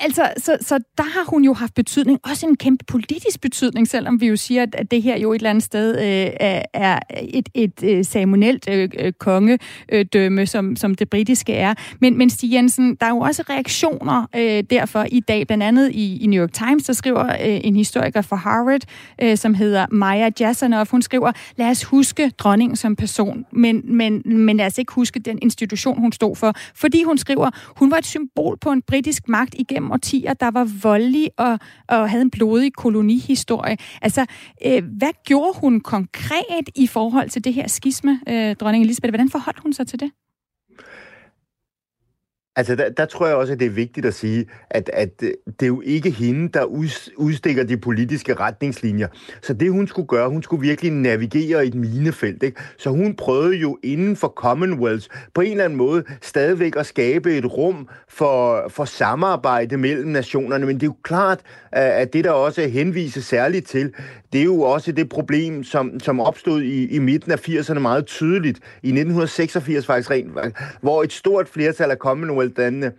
[0.00, 4.20] Altså, så, så der har hun jo haft betydning, også en kæmpe politisk betydning, selvom
[4.20, 7.82] vi jo siger, at det her jo et eller andet sted øh, er et, et,
[7.84, 11.74] øh, ceremonielt øh, øh, kongedømme, som, som det britiske er.
[12.00, 15.90] Men, men Stig Jensen, der er jo også reaktioner øh, derfor i dag, blandt andet
[15.90, 18.82] i, i New York Times, der skriver øh, en historiker fra Harvard,
[19.22, 24.22] øh, som hedder Maya Jasanoff, hun skriver, lad os huske dronningen som person, men, men,
[24.24, 26.52] men lad os ikke huske den institution, hun stod for.
[26.74, 30.50] Fordi hun skriver, hun var et symbol på en britisk magt igennem gennem årtier, der
[30.50, 33.76] var voldelig og, og havde en blodig kolonihistorie.
[34.02, 34.26] Altså,
[34.66, 39.10] øh, hvad gjorde hun konkret i forhold til det her skisme, øh, dronning Elisabeth?
[39.10, 40.10] Hvordan forholdt hun sig til det?
[42.56, 45.30] Altså, der, der tror jeg også, at det er vigtigt at sige, at, at øh,
[45.46, 46.64] det er jo ikke hende, der
[47.16, 49.08] udstikker de politiske retningslinjer.
[49.42, 52.42] Så det, hun skulle gøre, hun skulle virkelig navigere i et minefelt.
[52.42, 52.60] Ikke?
[52.78, 57.36] Så hun prøvede jo inden for Commonwealth på en eller anden måde stadigvæk at skabe
[57.36, 60.66] et rum for, for samarbejde mellem nationerne.
[60.66, 61.40] Men det er jo klart,
[61.72, 63.92] at det, der også henvises særligt til,
[64.32, 68.06] det er jo også det problem, som, som opstod i, i midten af 80'erne meget
[68.06, 68.58] tydeligt.
[68.82, 70.32] I 1986 faktisk rent,
[70.80, 72.92] hvor et stort flertal af Commonwealth Commonwealth-landene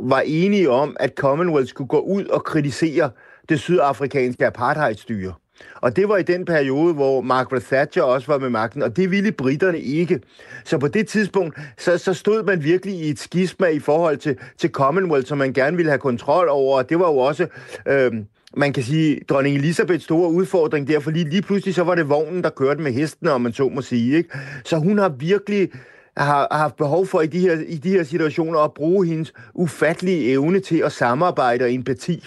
[0.00, 3.10] var enige om, at Commonwealth skulle gå ud og kritisere
[3.48, 5.32] det sydafrikanske apartheidstyre.
[5.80, 9.10] Og det var i den periode, hvor Margaret Thatcher også var med magten, og det
[9.10, 10.20] ville britterne ikke.
[10.64, 14.38] Så på det tidspunkt, så, så stod man virkelig i et skisma i forhold til,
[14.58, 17.46] til Commonwealth, som man gerne ville have kontrol over, og det var jo også...
[17.88, 18.12] Øh,
[18.56, 22.08] man kan sige, dronning Elisabeths store udfordring der, for lige, lige pludselig så var det
[22.08, 24.16] vognen, der kørte med hesten, om man så må sige.
[24.16, 24.30] Ikke?
[24.64, 25.70] Så hun har virkelig
[26.16, 29.32] har, har haft behov for i de, her, i de her situationer at bruge hendes
[29.54, 32.24] ufattelige evne til at samarbejde og empati.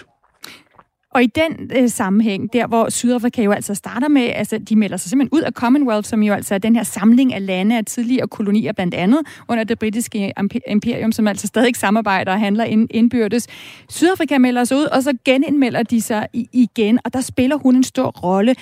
[1.16, 4.96] Og i den øh, sammenhæng, der hvor Sydafrika jo altså starter med, altså de melder
[4.96, 7.84] sig simpelthen ud af Commonwealth, som jo altså er den her samling af lande af
[7.84, 10.32] tidligere kolonier blandt andet, under det britiske
[10.68, 13.46] imperium, som altså stadig samarbejder og handler ind, indbyrdes.
[13.88, 17.84] Sydafrika melder sig ud, og så genindmelder de sig igen, og der spiller hun en
[17.84, 18.54] stor rolle.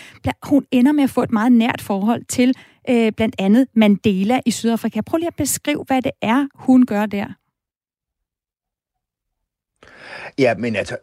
[0.42, 2.54] Hun ender med at få et meget nært forhold til
[2.90, 5.00] øh, blandt andet Mandela i Sydafrika.
[5.00, 7.26] Prøv lige at beskrive, hvad det er, hun gør der.
[10.38, 10.96] Ja, men altså,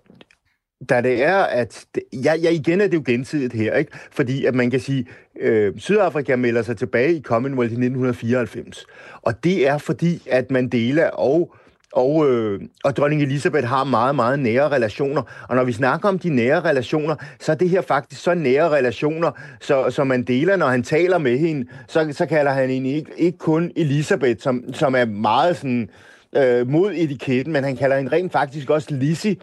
[0.89, 1.85] da det er, at...
[1.95, 3.91] Det, ja, ja, igen er det jo gensidigt her, ikke?
[4.11, 5.07] Fordi at man kan sige,
[5.39, 8.85] øh, Sydafrika melder sig tilbage i Commonwealth i 1994.
[9.21, 11.55] Og det er fordi, at Mandela og
[11.93, 15.21] og, øh, og dronning Elisabeth har meget, meget nære relationer.
[15.49, 18.69] Og når vi snakker om de nære relationer, så er det her faktisk så nære
[18.69, 19.31] relationer,
[19.61, 23.37] så, så deler, når han taler med hende, så, så kalder han hende ikke, ikke
[23.37, 25.89] kun Elisabeth, som, som er meget sådan
[26.35, 29.33] øh, mod etiketten, men han kalder hende rent faktisk også Lissy.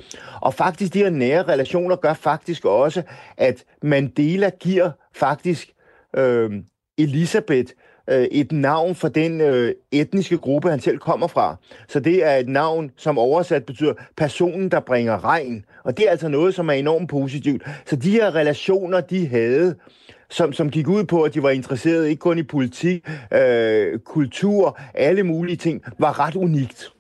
[0.41, 3.03] Og faktisk de her nære relationer gør faktisk også,
[3.37, 5.69] at Mandela giver faktisk
[6.17, 6.51] øh,
[6.99, 7.73] Elisabeth
[8.09, 11.57] øh, et navn for den øh, etniske gruppe, han selv kommer fra.
[11.89, 15.65] Så det er et navn, som oversat betyder personen, der bringer regn.
[15.85, 17.63] Og det er altså noget, som er enormt positivt.
[17.87, 19.75] Så de her relationer, de havde,
[20.31, 24.81] som, som gik ud på, at de var interesserede ikke kun i politik, øh, kultur,
[24.95, 26.93] alle mulige ting, var ret unikt.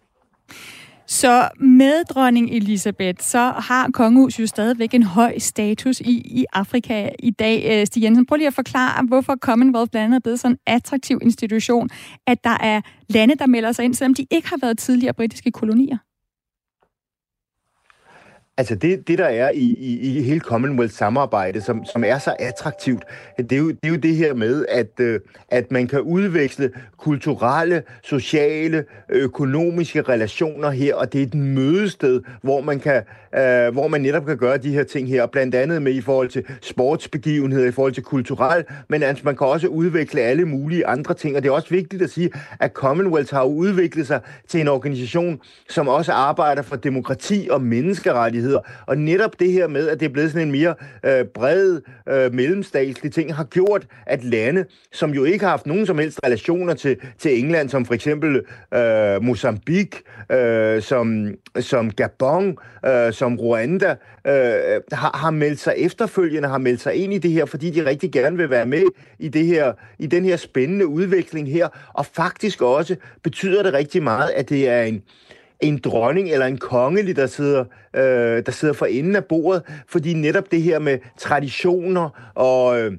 [1.09, 7.11] Så med dronning Elisabeth, så har kongehuset jo stadigvæk en høj status i, i Afrika
[7.19, 7.81] i dag.
[7.81, 10.59] Øh, Stig Jensen, prøv lige at forklare, hvorfor Commonwealth blandt andet er blevet sådan en
[10.67, 11.89] attraktiv institution,
[12.27, 15.51] at der er lande, der melder sig ind, selvom de ikke har været tidligere britiske
[15.51, 15.97] kolonier.
[18.59, 23.03] Altså det, det der er i, i, i hele Commonwealth-samarbejdet, som, som er så attraktivt,
[23.37, 26.71] det er jo det, er jo det her med, at, øh, at man kan udveksle
[26.97, 33.03] kulturelle, sociale, økonomiske relationer her, og det er et mødested, hvor man, kan,
[33.35, 36.29] øh, hvor man netop kan gøre de her ting her, blandt andet med i forhold
[36.29, 41.15] til sportsbegivenheder, i forhold til kulturel, men altså, man kan også udvikle alle mulige andre
[41.15, 42.31] ting, og det er også vigtigt at sige,
[42.61, 48.48] at Commonwealth har udviklet sig til en organisation, som også arbejder for demokrati og menneskerettigheder,
[48.49, 48.61] rettigheder.
[48.87, 50.75] Og netop det her med, at det er blevet sådan en mere
[51.05, 55.87] øh, bred øh, mellemstatslig ting, har gjort, at lande, som jo ikke har haft nogen
[55.87, 58.43] som helst relationer til, til England, som for eksempel
[58.75, 60.01] øh, Mozambique,
[60.33, 63.97] øh, som, som Gabon, øh, som Rwanda,
[64.27, 67.85] øh, har, har meldt sig efterfølgende, har meldt sig ind i det her, fordi de
[67.85, 68.85] rigtig gerne vil være med
[69.19, 71.69] i, det her, i den her spændende udvikling her.
[71.95, 75.03] Og faktisk også betyder det rigtig meget, at det er en,
[75.61, 77.65] en dronning eller en kongelig, der sidder,
[77.97, 82.81] øh, der sidder for enden af bordet, fordi netop det her med traditioner og...
[82.81, 82.93] Øh,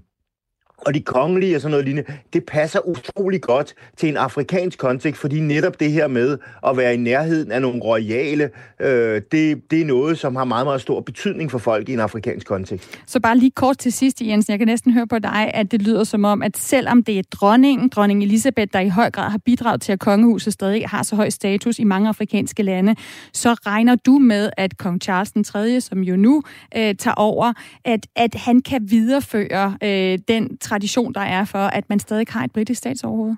[0.85, 5.21] og de kongelige og sådan noget lignende, det passer utrolig godt til en afrikansk kontekst,
[5.21, 8.49] fordi netop det her med at være i nærheden af nogle royale,
[8.79, 11.99] øh, det, det er noget, som har meget, meget stor betydning for folk i en
[11.99, 12.99] afrikansk kontekst.
[13.05, 15.81] Så bare lige kort til sidst, Jens, jeg kan næsten høre på dig, at det
[15.81, 19.39] lyder som om, at selvom det er dronningen, dronning Elisabeth, der i høj grad har
[19.45, 22.95] bidraget til, at kongehuset stadig har så høj status i mange afrikanske lande,
[23.33, 26.43] så regner du med, at kong Charles den 3., som jo nu
[26.77, 27.53] øh, tager over,
[27.85, 32.43] at, at han kan videreføre øh, den tradition, der er for, at man stadig har
[32.43, 33.35] et britisk statsoverhoved?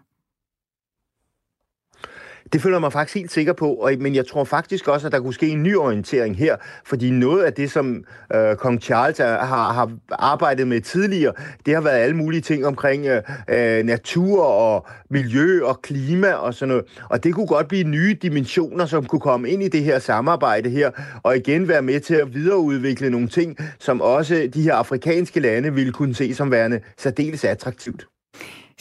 [2.53, 5.13] Det føler jeg mig faktisk helt sikker på, og, men jeg tror faktisk også, at
[5.13, 8.03] der kunne ske en ny orientering her, fordi noget af det, som
[8.35, 11.33] øh, kong Charles er, har, har arbejdet med tidligere,
[11.65, 16.53] det har været alle mulige ting omkring øh, øh, natur og miljø og klima og
[16.53, 16.85] sådan noget.
[17.09, 20.69] Og det kunne godt blive nye dimensioner, som kunne komme ind i det her samarbejde
[20.69, 20.91] her,
[21.23, 25.73] og igen være med til at videreudvikle nogle ting, som også de her afrikanske lande
[25.73, 28.05] ville kunne se som værende særdeles attraktivt.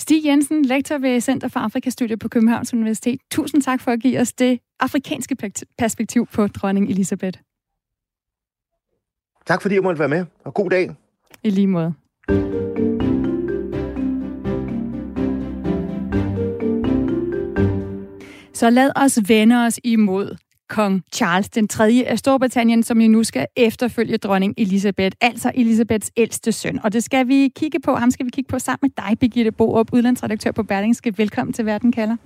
[0.00, 3.20] Stig Jensen, lektor ved Center for Afrikastudier på Københavns Universitet.
[3.30, 5.36] Tusind tak for at give os det afrikanske
[5.78, 7.38] perspektiv på dronning Elisabeth.
[9.46, 10.90] Tak fordi jeg måtte være med, og god dag.
[11.42, 11.94] I lige måde.
[18.54, 20.36] Så lad os vende os imod
[20.70, 22.04] kong Charles den 3.
[22.06, 26.80] af Storbritannien, som jo nu skal efterfølge dronning Elisabeth, altså Elisabeths ældste søn.
[26.82, 27.94] Og det skal vi kigge på.
[27.94, 31.18] Ham skal vi kigge på sammen med dig, Birgitte Borup, udlandsredaktør på Berlingske.
[31.18, 32.16] Velkommen til Verden kalder.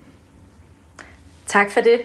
[1.47, 2.01] Tak for det.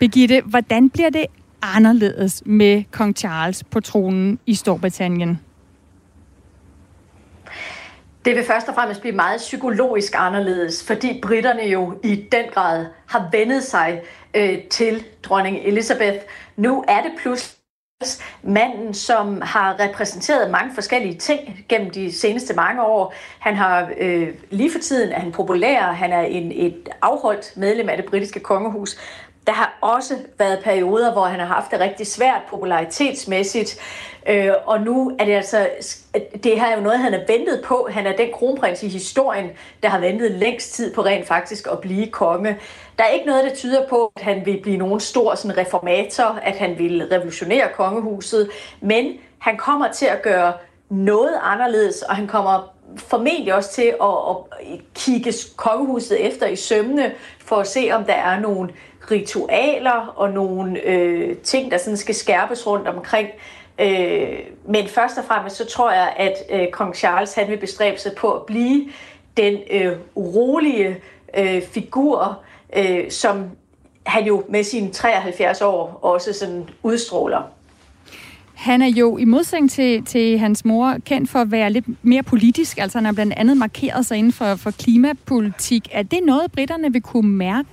[0.00, 1.26] Birgitte, hvordan bliver det
[1.62, 5.38] anderledes med kong Charles på tronen i Storbritannien?
[8.24, 12.86] Det vil først og fremmest blive meget psykologisk anderledes, fordi britterne jo i den grad
[13.06, 14.02] har vendet sig
[14.34, 16.18] øh, til dronning Elizabeth.
[16.56, 17.62] Nu er det pludselig
[18.42, 23.14] manden, som har repræsenteret mange forskellige ting gennem de seneste mange år.
[23.38, 27.88] Han har øh, lige for tiden er han populær, han er en, et afholdt medlem
[27.88, 28.96] af det britiske kongehus.
[29.46, 33.78] Der har også været perioder, hvor han har haft det rigtig svært popularitetsmæssigt,
[34.28, 35.68] øh, og nu er det altså,
[36.44, 37.88] det her er jo noget, han har ventet på.
[37.90, 39.50] Han er den kronprins i historien,
[39.82, 42.58] der har ventet længst tid på rent faktisk at blive konge.
[42.98, 46.38] Der er ikke noget, der tyder på, at han vil blive nogen stor sådan, reformator,
[46.42, 50.52] at han vil revolutionere kongehuset, men han kommer til at gøre
[50.90, 54.36] noget anderledes, og han kommer formentlig også til at, at
[54.94, 58.70] kigge kongehuset efter i sømne, for at se, om der er nogle
[59.10, 63.28] ritualer og nogle øh, ting, der sådan skal skærpes rundt omkring.
[63.80, 64.38] Øh,
[64.68, 68.12] men først og fremmest så tror jeg, at øh, kong Charles han vil bestræbe sig
[68.18, 68.88] på at blive
[69.36, 70.96] den øh, urolige
[71.38, 72.38] øh, figur,
[72.76, 73.44] øh, som
[74.06, 77.42] han jo med sine 73 år også sådan udstråler.
[78.54, 82.22] Han er jo i modsætning til, til hans mor kendt for at være lidt mere
[82.22, 85.88] politisk, altså han har blandt andet markeret sig inden for, for klimapolitik.
[85.92, 87.68] Er det noget, britterne vil kunne mærke?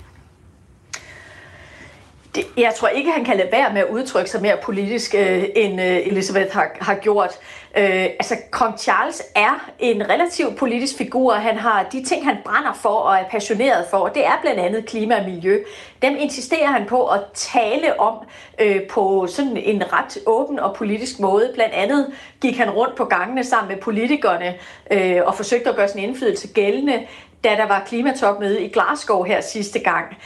[2.36, 5.44] Det, jeg tror ikke, han kan lade være med at udtrykke sig mere politisk, øh,
[5.56, 7.40] end øh, Elizabeth har, har gjort.
[7.78, 11.34] Øh, altså, kong Charles er en relativt politisk figur.
[11.34, 14.08] Han har de ting, han brænder for og er passioneret for.
[14.08, 15.60] Det er blandt andet klima og miljø.
[16.02, 18.16] Dem insisterer han på at tale om
[18.60, 21.52] øh, på sådan en ret åben og politisk måde.
[21.54, 22.08] Blandt andet
[22.42, 24.56] gik han rundt på gangene sammen med politikerne
[24.92, 27.08] øh, og forsøgte at gøre sin indflydelse gældende
[27.44, 30.18] da der var klimatopmøde i Glasgow her sidste gang.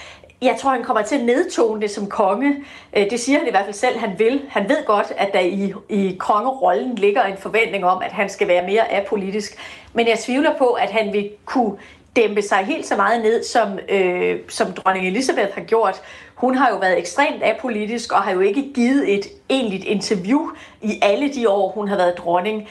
[0.41, 2.55] Jeg tror, han kommer til at nedtone det som konge.
[2.97, 4.41] Øh, det siger han i hvert fald selv, han vil.
[4.49, 8.47] Han ved godt, at der i, i kongerollen ligger en forventning om, at han skal
[8.47, 9.57] være mere apolitisk.
[9.93, 11.77] Men jeg tvivler på, at han vil kunne
[12.15, 16.01] dæmpe sig helt så meget ned, som, øh, som dronning Elisabeth har gjort.
[16.35, 20.49] Hun har jo været ekstremt apolitisk og har jo ikke givet et egentligt interview
[20.81, 22.67] i alle de år, hun har været dronning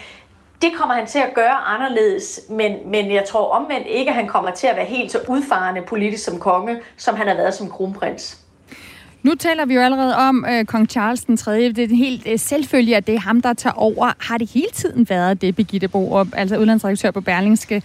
[0.63, 4.29] det kommer han til at gøre anderledes, men, men jeg tror omvendt ikke, at han
[4.29, 7.71] kommer til at være helt så udfarende politisk som konge, som han har været som
[7.71, 8.39] kronprins.
[9.23, 11.73] Nu taler vi jo allerede om øh, kong Charles den 3.
[11.73, 14.13] Det er helt øh, selvfølgelig, at det er ham, der tager over.
[14.19, 17.83] Har det hele tiden været det, Birgitte Borup, altså udlandsredaktør på Berlingske?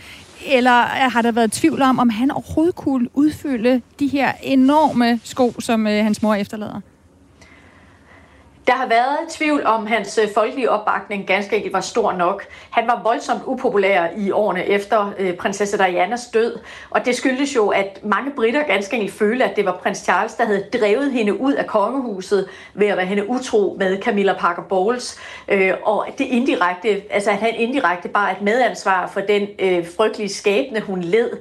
[0.47, 5.19] Eller øh, har der været tvivl om, om han overhovedet kunne udfylde de her enorme
[5.23, 6.82] sko, som øh, hans mor efterlader?
[8.68, 12.45] Der har været tvivl om hans øh, folkelige opbakning ganske enkelt var stor nok.
[12.70, 16.59] Han var voldsomt upopulær i årene efter øh, prinsesse Dianas død,
[16.89, 20.34] og det skyldes jo, at mange britter ganske enkelt følte, at det var prins Charles,
[20.34, 24.63] der havde drevet hende ud af kongehuset ved at være hende utro med Camilla Parker
[24.63, 29.47] Bowles, øh, og det indirekte, altså at han indirekte bare et medansvar for den
[29.97, 31.32] frygtelige skæbne, hun led.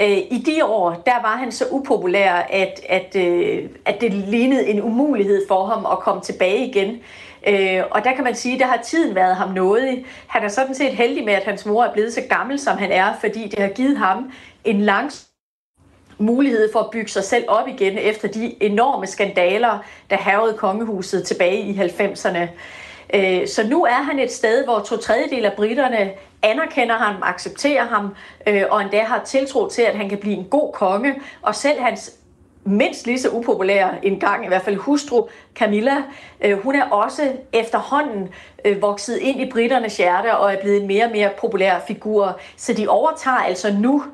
[0.00, 4.66] Øh, I de år, der var han så upopulær, at, at, øh, at det lignede
[4.66, 7.00] en umulighed for ham at komme tilbage igen.
[7.46, 10.04] Øh, og der kan man sige, der har tiden været ham noget.
[10.26, 12.92] Han er sådan set heldig med, at hans mor er blevet så gammel, som han
[12.92, 14.30] er, fordi det har givet ham
[14.64, 15.10] en lang
[16.18, 21.24] mulighed for at bygge sig selv op igen efter de enorme skandaler, der havede kongehuset
[21.24, 22.48] tilbage i 90'erne.
[23.14, 26.10] Øh, så nu er han et sted, hvor to tredjedel af britterne
[26.42, 28.14] anerkender ham, accepterer ham,
[28.46, 31.14] øh, og endda har tiltro til, at han kan blive en god konge.
[31.42, 32.12] Og selv hans
[32.64, 35.96] mindst lige så upopulære en gang, i hvert fald hustru Camilla,
[36.40, 38.28] øh, hun er også efterhånden
[38.64, 42.40] øh, vokset ind i britternes hjerte og er blevet en mere og mere populær figur.
[42.56, 44.04] Så de overtager altså nu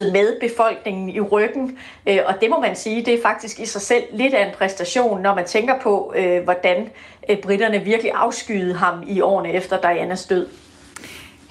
[0.00, 1.78] med befolkningen i ryggen,
[2.08, 4.54] øh, og det må man sige, det er faktisk i sig selv lidt af en
[4.54, 6.90] præstation, når man tænker på, øh, hvordan
[7.30, 10.48] øh, britterne virkelig afskyede ham i årene efter Dianas død.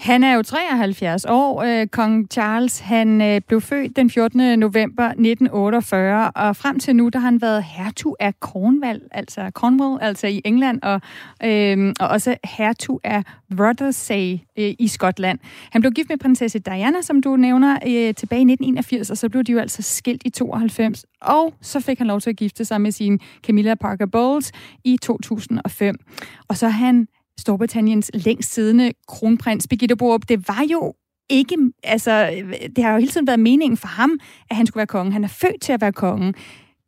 [0.05, 2.79] Han er jo 73 år, øh, kong Charles.
[2.79, 4.59] Han øh, blev født den 14.
[4.59, 9.97] november 1948, og frem til nu, der har han været hertug af Cornwall, altså Cornwall,
[10.01, 11.01] altså i England, og,
[11.43, 13.23] øh, og også hertug af
[13.59, 15.39] Rothersay øh, i Skotland.
[15.71, 19.29] Han blev gift med prinsesse Diana, som du nævner, øh, tilbage i 1981, og så
[19.29, 22.65] blev de jo altså skilt i 92, og så fik han lov til at gifte
[22.65, 24.51] sig med sin Camilla Parker Bowles
[24.83, 25.95] i 2005.
[26.47, 27.07] Og så er han
[27.39, 30.21] Storbritanniens længst siddende kronprins, Birgitte Borup.
[30.29, 30.93] Det var jo
[31.29, 32.43] ikke, altså,
[32.75, 34.19] det har jo hele tiden været meningen for ham,
[34.49, 35.11] at han skulle være konge.
[35.11, 36.33] Han er født til at være konge.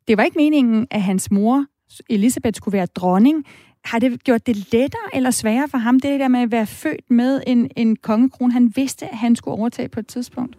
[0.08, 1.64] Det var ikke meningen, at hans mor,
[2.10, 3.44] Elisabeth, skulle være dronning.
[3.84, 7.10] Har det gjort det lettere eller sværere for ham, det der med at være født
[7.10, 8.52] med en, en kongekrone?
[8.52, 10.56] Han vidste, at han skulle overtage på et tidspunkt.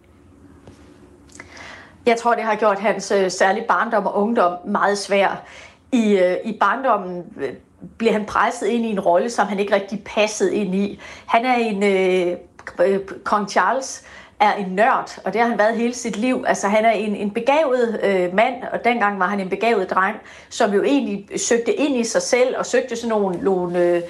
[2.06, 5.44] Jeg tror, det har gjort hans øh, særlige barndom og ungdom meget svær.
[5.92, 7.52] I, øh, i barndommen øh,
[7.98, 11.00] bliver han presset ind i en rolle, som han ikke rigtig passede ind i.
[11.26, 12.36] Han er en øh,
[12.80, 14.02] øh, kong Charles,
[14.40, 16.44] er en nørd, og det har han været hele sit liv.
[16.46, 20.16] Altså han er en, en begavet øh, mand, og dengang var han en begavet dreng,
[20.48, 24.02] som jo egentlig søgte ind i sig selv og søgte sådan nogle, nogle øh,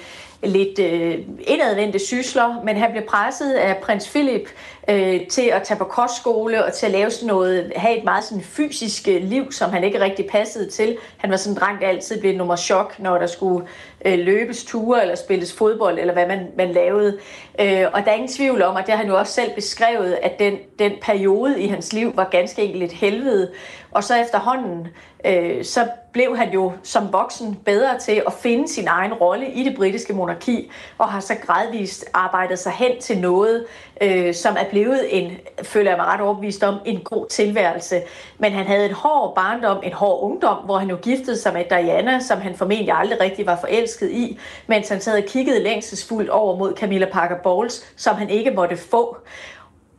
[0.43, 4.49] lidt øh, indadvendte sysler, men han blev presset af prins Philip
[4.89, 8.23] øh, til at tage på kostskole og til at lave sådan noget, have et meget
[8.23, 10.97] sådan fysisk øh, liv, som han ikke rigtig passede til.
[11.17, 13.67] Han var sådan en dreng, der altid blev nummer chok, når der skulle
[14.05, 17.19] øh, løbes ture eller spilles fodbold, eller hvad man, man lavede.
[17.59, 20.17] Øh, og der er ingen tvivl om, at det har han jo også selv beskrevet,
[20.21, 23.51] at den, den periode i hans liv var ganske enkelt et helvede.
[23.91, 24.87] Og så efterhånden,
[25.25, 29.63] øh, så blev han jo som voksen bedre til at finde sin egen rolle i
[29.63, 33.65] det britiske monarki, og har så gradvist arbejdet sig hen til noget,
[34.01, 35.31] øh, som er blevet en,
[35.63, 38.01] føler jeg mig ret overbevist om, en god tilværelse.
[38.37, 41.63] Men han havde en hård barndom, en hård ungdom, hvor han jo giftede sig med
[41.69, 46.29] Diana, som han formentlig aldrig rigtig var forelsket i, mens han sad og kiggede længselsfuldt
[46.29, 49.17] over mod Camilla Parker Bowles, som han ikke måtte få.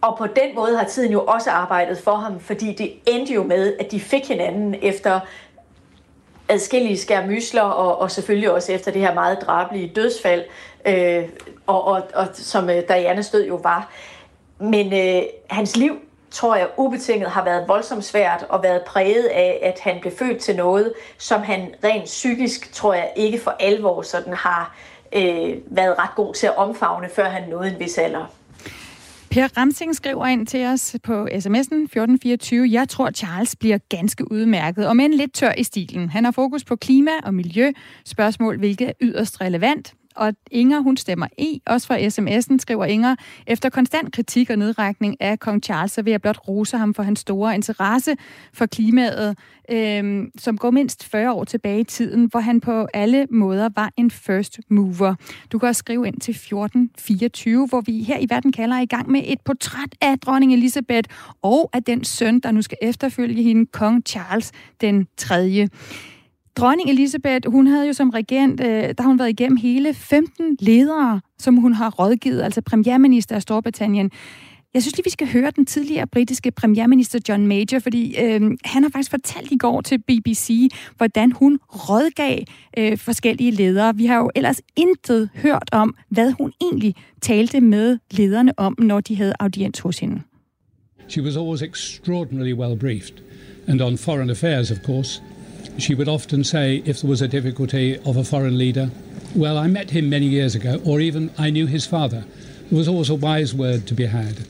[0.00, 3.42] Og på den måde har tiden jo også arbejdet for ham, fordi det endte jo
[3.42, 5.20] med, at de fik hinanden efter
[6.48, 10.44] adskillige skærmysler, og, og selvfølgelig også efter det her meget drabelige dødsfald,
[10.86, 11.24] øh,
[11.66, 13.92] og, og, og som øh, Dianas død jo var.
[14.58, 15.98] Men øh, hans liv,
[16.32, 20.38] tror jeg, ubetinget har været voldsomt svært og været præget af, at han blev født
[20.38, 24.76] til noget, som han rent psykisk, tror jeg, ikke for alvor sådan har
[25.12, 28.26] øh, været ret god til at omfavne, før han nåede en vis alder.
[29.30, 32.68] Per Ramsing skriver ind til os på sms'en 1424.
[32.70, 36.10] Jeg tror, Charles bliver ganske udmærket, og men lidt tør i stilen.
[36.10, 37.72] Han har fokus på klima og miljø,
[38.06, 43.16] spørgsmål, hvilket er yderst relevant og Inger, hun stemmer i, også fra sms'en, skriver Inger.
[43.46, 47.02] Efter konstant kritik og nedrækning af kong Charles, så vil jeg blot rose ham for
[47.02, 48.16] hans store interesse
[48.52, 49.38] for klimaet,
[49.70, 53.92] øh, som går mindst 40 år tilbage i tiden, hvor han på alle måder var
[53.96, 55.14] en first mover.
[55.52, 59.10] Du kan også skrive ind til 1424, hvor vi her i Verden kalder i gang
[59.10, 61.08] med et portræt af dronning Elisabeth
[61.42, 65.68] og af den søn, der nu skal efterfølge hende, kong Charles den 3.
[66.56, 70.56] Dronning Elisabeth, hun havde jo som regent, øh, der har hun været igennem hele 15
[70.60, 74.10] ledere, som hun har rådgivet, altså premierminister af Storbritannien.
[74.74, 78.82] Jeg synes lige, vi skal høre den tidligere britiske premierminister John Major, fordi øh, han
[78.82, 82.38] har faktisk fortalt i går til BBC, hvordan hun rådgav
[82.78, 83.96] øh, forskellige ledere.
[83.96, 89.00] Vi har jo ellers intet hørt om, hvad hun egentlig talte med lederne om, når
[89.00, 90.22] de havde audiens hos hende.
[91.08, 93.14] She was always extraordinarily well briefed,
[93.66, 95.22] and on foreign affairs, of course,
[95.78, 98.90] she would often say, if there was a difficulty of a foreign leader,
[99.34, 102.24] well, I met him many years ago, or even I knew his father.
[102.68, 104.46] There was always a wise word to be had.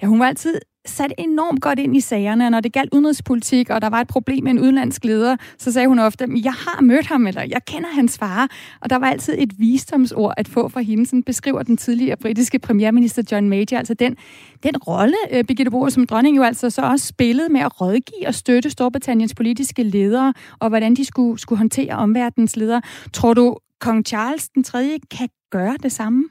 [0.00, 3.82] Ja, hun var altid sat enormt godt ind i sagerne, når det galt udenrigspolitik, og
[3.82, 7.06] der var et problem med en udenlandsk leder, så sagde hun ofte, jeg har mødt
[7.06, 8.50] ham, eller jeg kender hans far.
[8.80, 12.58] Og der var altid et visdomsord at få fra hende, sådan beskriver den tidligere britiske
[12.58, 14.16] premierminister John Major, altså den,
[14.62, 18.26] den rolle, øh, Birgitte Boer som dronning jo altså så også spillede med at rådgive
[18.26, 22.82] og støtte Storbritanniens politiske ledere, og hvordan de skulle, skulle håndtere omverdens ledere.
[23.12, 24.98] Tror du, kong Charles den 3.
[25.10, 26.24] kan gøre det samme?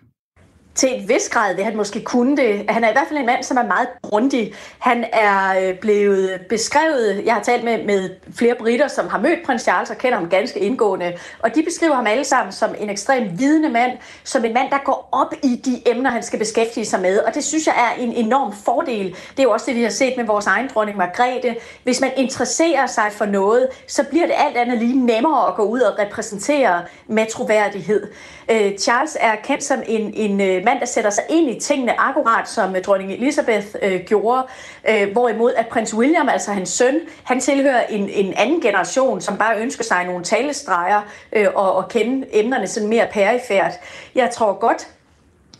[0.75, 2.65] Til et vis grad vil han måske kunne det.
[2.69, 4.53] Han er i hvert fald en mand, som er meget grundig.
[4.79, 9.39] Han er øh, blevet beskrevet, jeg har talt med, med flere britter, som har mødt
[9.45, 12.89] prins Charles og kender ham ganske indgående, og de beskriver ham alle sammen som en
[12.89, 13.91] ekstremt vidende mand,
[14.23, 17.35] som en mand, der går op i de emner, han skal beskæftige sig med, og
[17.35, 19.09] det synes jeg er en enorm fordel.
[19.09, 21.55] Det er jo også det, vi har set med vores egen dronning Margrethe.
[21.83, 25.63] Hvis man interesserer sig for noget, så bliver det alt andet lige nemmere at gå
[25.63, 28.07] ud og repræsentere med troværdighed.
[28.51, 31.59] Øh, Charles er kendt som en, en øh, øh, mand, der sætter sig ind i
[31.59, 34.47] tingene akkurat, som øh, dronning Elizabeth øh, gjorde.
[34.89, 39.37] Øh, hvorimod at prins William, altså hans søn, han tilhører en, en anden generation, som
[39.37, 41.01] bare ønsker sig nogle talestreger
[41.33, 43.73] øh, og, og kende emnerne sådan mere perifært.
[44.15, 44.87] Jeg tror godt,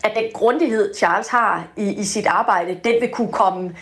[0.04, 3.76] at den grundighed, Charles har i, i sit arbejde, den vil kunne komme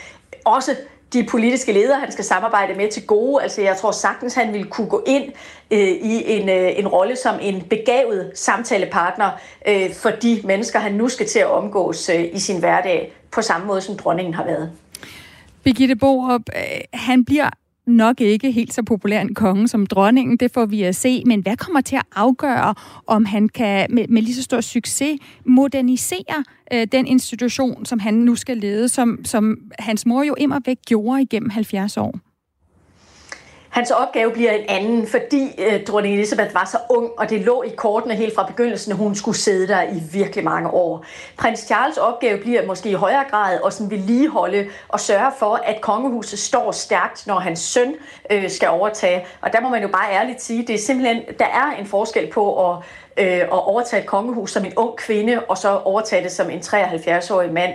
[0.46, 0.76] også
[1.14, 3.44] de politiske ledere, han skal samarbejde med til gode.
[3.44, 5.24] Altså jeg tror sagtens, han vil kunne gå ind
[5.72, 9.30] øh, i en, øh, en rolle som en begavet samtalepartner
[9.68, 13.42] øh, for de mennesker, han nu skal til at omgås øh, i sin hverdag, på
[13.42, 14.72] samme måde som dronningen har været.
[15.64, 17.50] Birgitte Borup, øh, han bliver
[17.90, 21.42] nok ikke helt så populær en konge som dronningen, det får vi at se, men
[21.42, 22.76] hvad kommer til at afgøre,
[23.08, 28.14] om han kan med, med lige så stor succes modernisere øh, den institution, som han
[28.14, 32.20] nu skal lede, som, som hans mor jo imod væk gjorde igennem 70 år?
[33.70, 37.64] Hans opgave bliver en anden, fordi øh, dronning Elisabeth var så ung, og det lå
[37.64, 41.06] i kortene helt fra begyndelsen, at hun skulle sidde der i virkelig mange år.
[41.38, 45.82] Prins Charles opgave bliver måske i højere grad at sådan vedligeholde og sørge for, at
[45.82, 47.96] kongehuset står stærkt, når hans søn
[48.32, 49.26] øh, skal overtage.
[49.42, 52.28] Og der må man jo bare ærligt sige, det er simpelthen, der er en forskel
[52.32, 52.78] på at
[53.18, 56.60] øh, at overtage et kongehus som en ung kvinde, og så overtage det som en
[56.60, 57.74] 73-årig mand.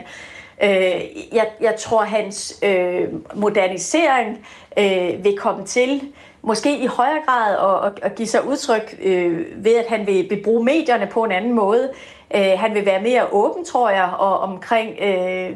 [0.63, 1.01] Øh,
[1.33, 4.47] jeg, jeg tror, hans øh, modernisering
[4.79, 6.03] øh, vil komme til
[6.43, 10.27] måske i højere grad at, at, at give sig udtryk øh, ved, at han vil,
[10.31, 11.91] vil bruge medierne på en anden måde.
[12.35, 15.51] Øh, han vil være mere åben, tror jeg, og omkring øh,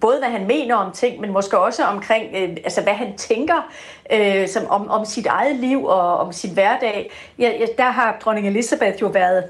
[0.00, 3.70] både hvad han mener om ting, men måske også omkring, øh, altså hvad han tænker
[4.12, 7.10] øh, som, om, om sit eget liv og om sin hverdag.
[7.38, 9.44] Ja, ja, der har dronning Elizabeth jo været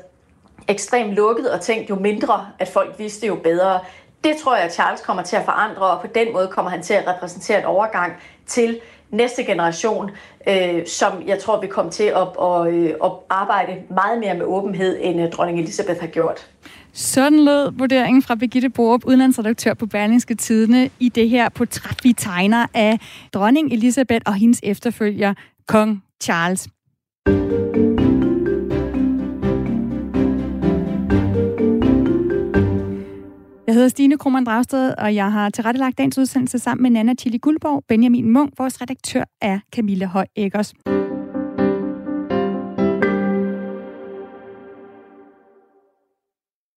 [0.68, 3.80] ekstremt lukket og tænkt, jo mindre at folk vidste, jo bedre.
[4.24, 6.82] Det tror jeg, at Charles kommer til at forandre, og på den måde kommer han
[6.82, 8.12] til at repræsentere en overgang
[8.46, 10.10] til næste generation,
[10.48, 14.44] øh, som jeg tror vil komme til at, at, øh, at arbejde meget mere med
[14.44, 16.46] åbenhed, end øh, dronning Elisabeth har gjort.
[16.92, 22.12] Sådan lød vurderingen fra Birgitte Borup, udenlandsredaktør på Berlingske Tidene, i det her portræt, vi
[22.12, 22.98] tegner af
[23.34, 25.34] dronning Elisabeth og hendes efterfølger,
[25.68, 26.68] kong Charles.
[33.72, 37.36] Jeg hedder Stine Krummernd Dragsted, og jeg har tilrettelagt dagens udsendelse sammen med Nana Tilly
[37.42, 40.74] Guldborg, Benjamin Munk, vores redaktør er Camilla Høj Eggers.